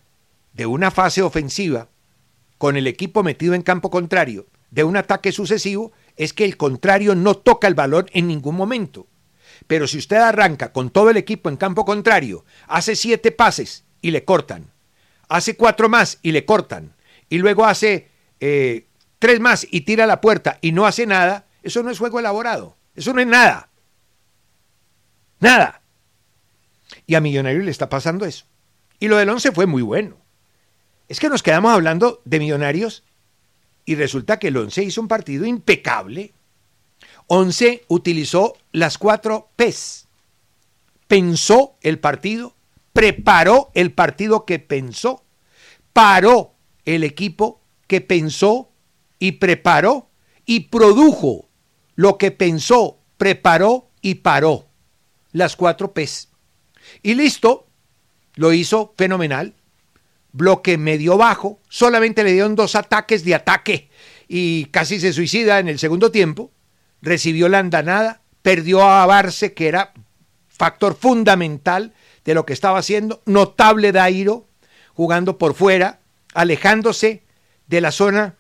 de 0.53 0.67
una 0.67 0.93
fase 0.93 1.21
ofensiva 1.21 1.89
con 2.59 2.77
el 2.77 2.87
equipo 2.87 3.25
metido 3.25 3.55
en 3.55 3.63
campo 3.63 3.91
contrario, 3.91 4.47
de 4.71 4.85
un 4.85 4.97
ataque 4.97 5.33
sucesivo, 5.33 5.91
es 6.17 6.33
que 6.33 6.45
el 6.45 6.57
contrario 6.57 7.17
no 7.17 7.35
toca 7.35 7.67
el 7.67 7.75
balón 7.75 8.07
en 8.13 8.29
ningún 8.29 8.55
momento. 8.55 9.09
Pero 9.67 9.89
si 9.89 9.99
usted 9.99 10.19
arranca 10.19 10.73
con 10.73 10.91
todo 10.91 11.11
el 11.11 11.17
equipo 11.17 11.49
en 11.49 11.57
campo 11.57 11.85
contrario, 11.85 12.45
hace 12.69 12.95
siete 12.95 13.33
pases 13.33 13.83
y 14.01 14.13
le 14.13 14.25
cortan, 14.25 14.71
hace 15.29 15.57
cuatro 15.57 15.89
más 15.89 16.21
y 16.23 16.31
le 16.31 16.45
cortan, 16.45 16.95
y 17.29 17.39
luego 17.39 17.65
hace 17.65 18.11
eh, 18.39 18.87
tres 19.19 19.41
más 19.41 19.67
y 19.71 19.83
tira 19.83 20.07
la 20.07 20.21
puerta 20.21 20.59
y 20.61 20.73
no 20.73 20.87
hace 20.87 21.07
nada, 21.07 21.47
eso 21.63 21.83
no 21.83 21.91
es 21.91 21.99
juego 21.99 22.21
elaborado. 22.21 22.77
Eso 22.95 23.13
no 23.13 23.21
es 23.21 23.27
nada. 23.27 23.69
Nada. 25.41 25.83
Y 27.07 27.15
a 27.15 27.21
Millonarios 27.21 27.65
le 27.65 27.71
está 27.71 27.89
pasando 27.89 28.25
eso. 28.25 28.45
Y 28.99 29.09
lo 29.09 29.17
del 29.17 29.29
11 29.29 29.53
fue 29.53 29.67
muy 29.67 29.83
bueno. 29.83 30.17
Es 31.09 31.21
que 31.21 31.29
nos 31.29 31.43
quedamos 31.43 31.73
hablando 31.73 32.21
de 32.25 32.39
Millonarios 32.39 33.05
y 33.85 33.95
resulta 33.95 34.39
que 34.39 34.49
el 34.49 34.57
11 34.57 34.83
hizo 34.85 35.01
un 35.01 35.09
partido 35.09 35.47
impecable. 35.47 36.35
11 37.29 37.85
utilizó 37.89 38.57
las 38.73 38.99
cuatro 38.99 39.51
P's. 39.57 40.09
Pensó 41.07 41.77
el 41.81 41.99
partido, 41.99 42.55
preparó 42.93 43.71
el 43.75 43.93
partido 43.93 44.45
que 44.45 44.59
pensó, 44.59 45.25
paró 45.93 46.55
el 46.85 47.05
equipo 47.05 47.63
que 47.87 48.01
pensó 48.01 48.71
y 49.19 49.33
preparó 49.33 50.11
y 50.47 50.61
produjo 50.61 51.49
lo 51.95 52.17
que 52.17 52.31
pensó, 52.31 52.99
preparó 53.17 53.91
y 54.01 54.17
paró. 54.17 54.67
Las 55.33 55.57
cuatro 55.57 55.93
P's. 55.93 56.29
Y 57.03 57.15
listo, 57.15 57.67
lo 58.35 58.53
hizo 58.53 58.95
fenomenal. 58.97 59.55
Bloque 60.33 60.79
medio 60.79 61.17
bajo, 61.17 61.61
solamente 61.69 62.23
le 62.23 62.33
dieron 62.33 62.55
dos 62.55 62.75
ataques 62.75 63.25
de 63.25 63.35
ataque 63.35 63.91
y 64.29 64.67
casi 64.67 65.01
se 65.01 65.13
suicida 65.13 65.59
en 65.59 65.69
el 65.69 65.79
segundo 65.79 66.13
tiempo. 66.13 66.53
Recibió 67.01 67.49
la 67.49 67.59
andanada, 67.59 68.21
perdió 68.43 68.83
a 68.83 69.05
Barce, 69.07 69.55
que 69.55 69.69
era 69.69 69.93
factor 70.49 70.95
fundamental 70.95 71.95
de 72.25 72.35
lo 72.35 72.47
que 72.47 72.53
estaba 72.53 72.79
haciendo. 72.79 73.23
Notable 73.27 73.93
Dairo, 73.93 74.47
jugando 74.95 75.39
por 75.39 75.55
fuera, 75.55 76.01
alejándose 76.35 77.23
de 77.67 77.81
la 77.81 77.91
zona 77.91 78.38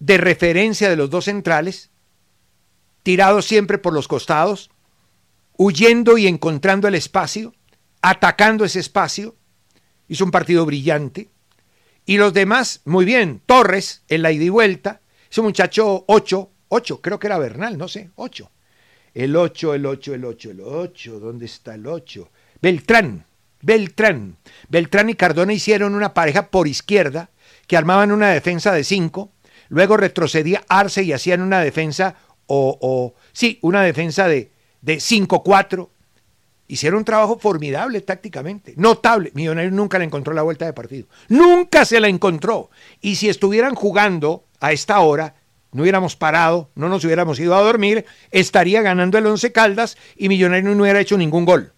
de 0.00 0.16
referencia 0.18 0.90
de 0.90 0.96
los 0.96 1.10
dos 1.10 1.26
centrales, 1.26 1.90
tirado 3.04 3.42
siempre 3.42 3.78
por 3.78 3.92
los 3.92 4.08
costados, 4.08 4.70
huyendo 5.56 6.18
y 6.18 6.26
encontrando 6.26 6.88
el 6.88 6.94
espacio, 6.96 7.54
atacando 8.02 8.64
ese 8.64 8.80
espacio. 8.80 9.36
Hizo 10.08 10.24
un 10.24 10.30
partido 10.32 10.66
brillante. 10.66 11.28
Y 12.04 12.16
los 12.16 12.32
demás, 12.32 12.80
muy 12.84 13.04
bien. 13.04 13.40
Torres, 13.46 14.02
en 14.08 14.22
la 14.22 14.32
ida 14.32 14.44
y 14.44 14.48
vuelta. 14.48 15.00
Ese 15.30 15.42
muchacho 15.42 16.04
8, 16.08 16.50
8, 16.68 17.00
creo 17.00 17.18
que 17.18 17.28
era 17.28 17.38
Bernal, 17.38 17.78
no 17.78 17.86
sé, 17.86 18.10
8. 18.16 18.50
El 19.14 19.36
8, 19.36 19.74
el 19.74 19.86
8, 19.86 20.14
el 20.14 20.24
8, 20.24 20.50
el 20.50 20.60
8. 20.60 21.20
¿Dónde 21.20 21.46
está 21.46 21.74
el 21.74 21.86
8? 21.86 22.28
Beltrán, 22.60 23.26
Beltrán. 23.60 24.36
Beltrán 24.68 25.10
y 25.10 25.14
Cardona 25.14 25.52
hicieron 25.52 25.94
una 25.94 26.14
pareja 26.14 26.48
por 26.48 26.66
izquierda 26.66 27.30
que 27.66 27.76
armaban 27.76 28.10
una 28.10 28.30
defensa 28.30 28.72
de 28.72 28.82
5 28.82 29.30
Luego 29.70 29.96
retrocedía 29.96 30.64
Arce 30.68 31.02
y 31.02 31.12
hacían 31.12 31.40
una 31.40 31.60
defensa, 31.60 32.16
o, 32.46 33.14
sí, 33.32 33.58
una 33.62 33.82
defensa 33.82 34.28
de, 34.28 34.50
de 34.82 34.96
5-4. 34.96 35.88
Hicieron 36.66 36.98
un 36.98 37.04
trabajo 37.04 37.38
formidable 37.38 38.00
tácticamente, 38.00 38.74
notable. 38.76 39.30
Millonarios 39.34 39.72
nunca 39.72 39.98
le 39.98 40.04
encontró 40.04 40.34
la 40.34 40.42
vuelta 40.42 40.66
de 40.66 40.72
partido. 40.72 41.06
Nunca 41.28 41.84
se 41.84 42.00
la 42.00 42.08
encontró. 42.08 42.70
Y 43.00 43.16
si 43.16 43.28
estuvieran 43.28 43.74
jugando 43.74 44.44
a 44.60 44.72
esta 44.72 45.00
hora, 45.00 45.36
no 45.72 45.82
hubiéramos 45.82 46.16
parado, 46.16 46.70
no 46.74 46.88
nos 46.88 47.04
hubiéramos 47.04 47.38
ido 47.38 47.54
a 47.54 47.62
dormir, 47.62 48.04
estaría 48.32 48.82
ganando 48.82 49.18
el 49.18 49.26
Once 49.26 49.52
Caldas 49.52 49.96
y 50.16 50.28
Millonarios 50.28 50.76
no 50.76 50.82
hubiera 50.82 51.00
hecho 51.00 51.16
ningún 51.16 51.44
gol. 51.44 51.72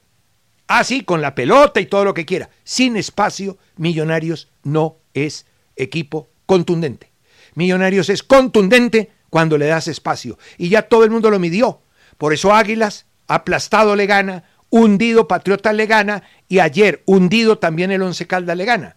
Así, 0.67 1.03
con 1.03 1.21
la 1.21 1.35
pelota 1.35 1.81
y 1.81 1.87
todo 1.87 2.05
lo 2.05 2.15
que 2.15 2.25
quiera. 2.25 2.49
Sin 2.65 2.97
espacio, 2.97 3.59
Millonarios 3.77 4.49
no 4.63 4.97
es 5.13 5.45
equipo 5.77 6.31
contundente. 6.47 7.12
Millonarios 7.55 8.09
es 8.09 8.23
contundente 8.23 9.11
cuando 9.31 9.59
le 9.59 9.67
das 9.67 9.89
espacio. 9.89 10.39
Y 10.59 10.69
ya 10.69 10.83
todo 10.83 11.05
el 11.05 11.11
mundo 11.11 11.31
lo 11.31 11.39
midió. 11.39 11.81
Por 12.19 12.33
eso 12.33 12.53
Águilas, 12.55 13.07
aplastado 13.27 13.97
le 13.97 14.07
gana, 14.07 14.45
hundido 14.71 15.29
Patriota 15.29 15.73
le 15.73 15.87
gana 15.87 16.23
y 16.49 16.59
ayer 16.61 17.03
hundido 17.07 17.59
también 17.59 17.91
el 17.91 18.03
Once 18.03 18.27
Calda 18.27 18.55
le 18.55 18.65
gana. 18.65 18.97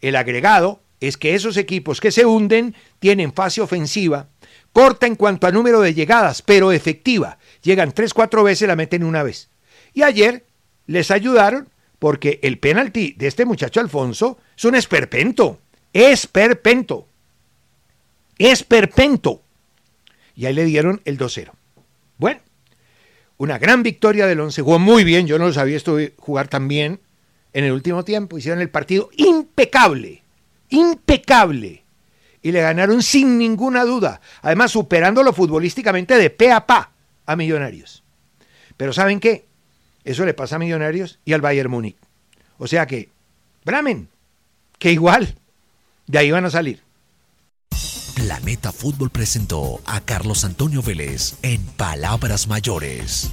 El 0.00 0.16
agregado 0.16 0.82
es 1.00 1.16
que 1.16 1.34
esos 1.34 1.56
equipos 1.56 2.00
que 2.00 2.10
se 2.10 2.26
hunden 2.26 2.74
tienen 2.98 3.32
fase 3.32 3.60
ofensiva, 3.60 4.28
corta 4.72 5.06
en 5.06 5.16
cuanto 5.16 5.46
a 5.46 5.52
número 5.52 5.80
de 5.80 5.94
llegadas, 5.94 6.42
pero 6.42 6.72
efectiva. 6.72 7.38
Llegan 7.62 7.92
tres, 7.92 8.14
cuatro 8.14 8.42
veces, 8.42 8.68
la 8.68 8.76
meten 8.76 9.04
una 9.04 9.22
vez. 9.22 9.50
Y 9.92 10.02
ayer 10.02 10.44
les 10.86 11.10
ayudaron 11.10 11.68
porque 11.98 12.40
el 12.42 12.58
penalti 12.58 13.14
de 13.16 13.26
este 13.26 13.44
muchacho 13.44 13.80
Alfonso 13.80 14.38
es 14.56 14.64
un 14.64 14.74
esperpento. 14.74 15.58
Esperpento 15.92 17.08
es 18.38 18.62
perpento. 18.62 19.42
Y 20.34 20.46
ahí 20.46 20.54
le 20.54 20.64
dieron 20.64 21.00
el 21.04 21.18
2-0. 21.18 21.50
Bueno, 22.18 22.40
una 23.36 23.58
gran 23.58 23.82
victoria 23.82 24.26
del 24.26 24.40
11. 24.40 24.62
Jugó 24.62 24.78
muy 24.78 25.04
bien, 25.04 25.26
yo 25.26 25.38
no 25.38 25.46
lo 25.46 25.52
sabía 25.52 25.76
esto 25.76 25.98
jugar 26.18 26.48
tan 26.48 26.68
bien 26.68 27.00
en 27.52 27.64
el 27.64 27.72
último 27.72 28.04
tiempo. 28.04 28.38
Hicieron 28.38 28.60
el 28.60 28.70
partido 28.70 29.10
impecable, 29.16 30.22
impecable. 30.70 31.82
Y 32.42 32.52
le 32.52 32.60
ganaron 32.60 33.02
sin 33.02 33.38
ninguna 33.38 33.84
duda. 33.84 34.20
Además, 34.42 34.70
superándolo 34.72 35.32
futbolísticamente 35.32 36.16
de 36.16 36.30
pe 36.30 36.52
a 36.52 36.66
pa 36.66 36.92
a 37.24 37.36
Millonarios. 37.36 38.02
Pero 38.76 38.92
¿saben 38.92 39.18
qué? 39.18 39.46
Eso 40.04 40.26
le 40.26 40.34
pasa 40.34 40.56
a 40.56 40.58
Millonarios 40.58 41.18
y 41.24 41.32
al 41.32 41.40
Bayern 41.40 41.70
Múnich. 41.70 41.96
O 42.58 42.66
sea 42.66 42.86
que, 42.86 43.08
Bramen, 43.64 44.08
que 44.78 44.92
igual, 44.92 45.34
de 46.06 46.18
ahí 46.18 46.30
van 46.30 46.44
a 46.44 46.50
salir. 46.50 46.83
Planeta 48.24 48.72
Fútbol 48.72 49.10
presentó 49.10 49.82
a 49.84 50.00
Carlos 50.00 50.46
Antonio 50.46 50.80
Vélez 50.80 51.34
en 51.42 51.60
Palabras 51.62 52.48
Mayores. 52.48 53.30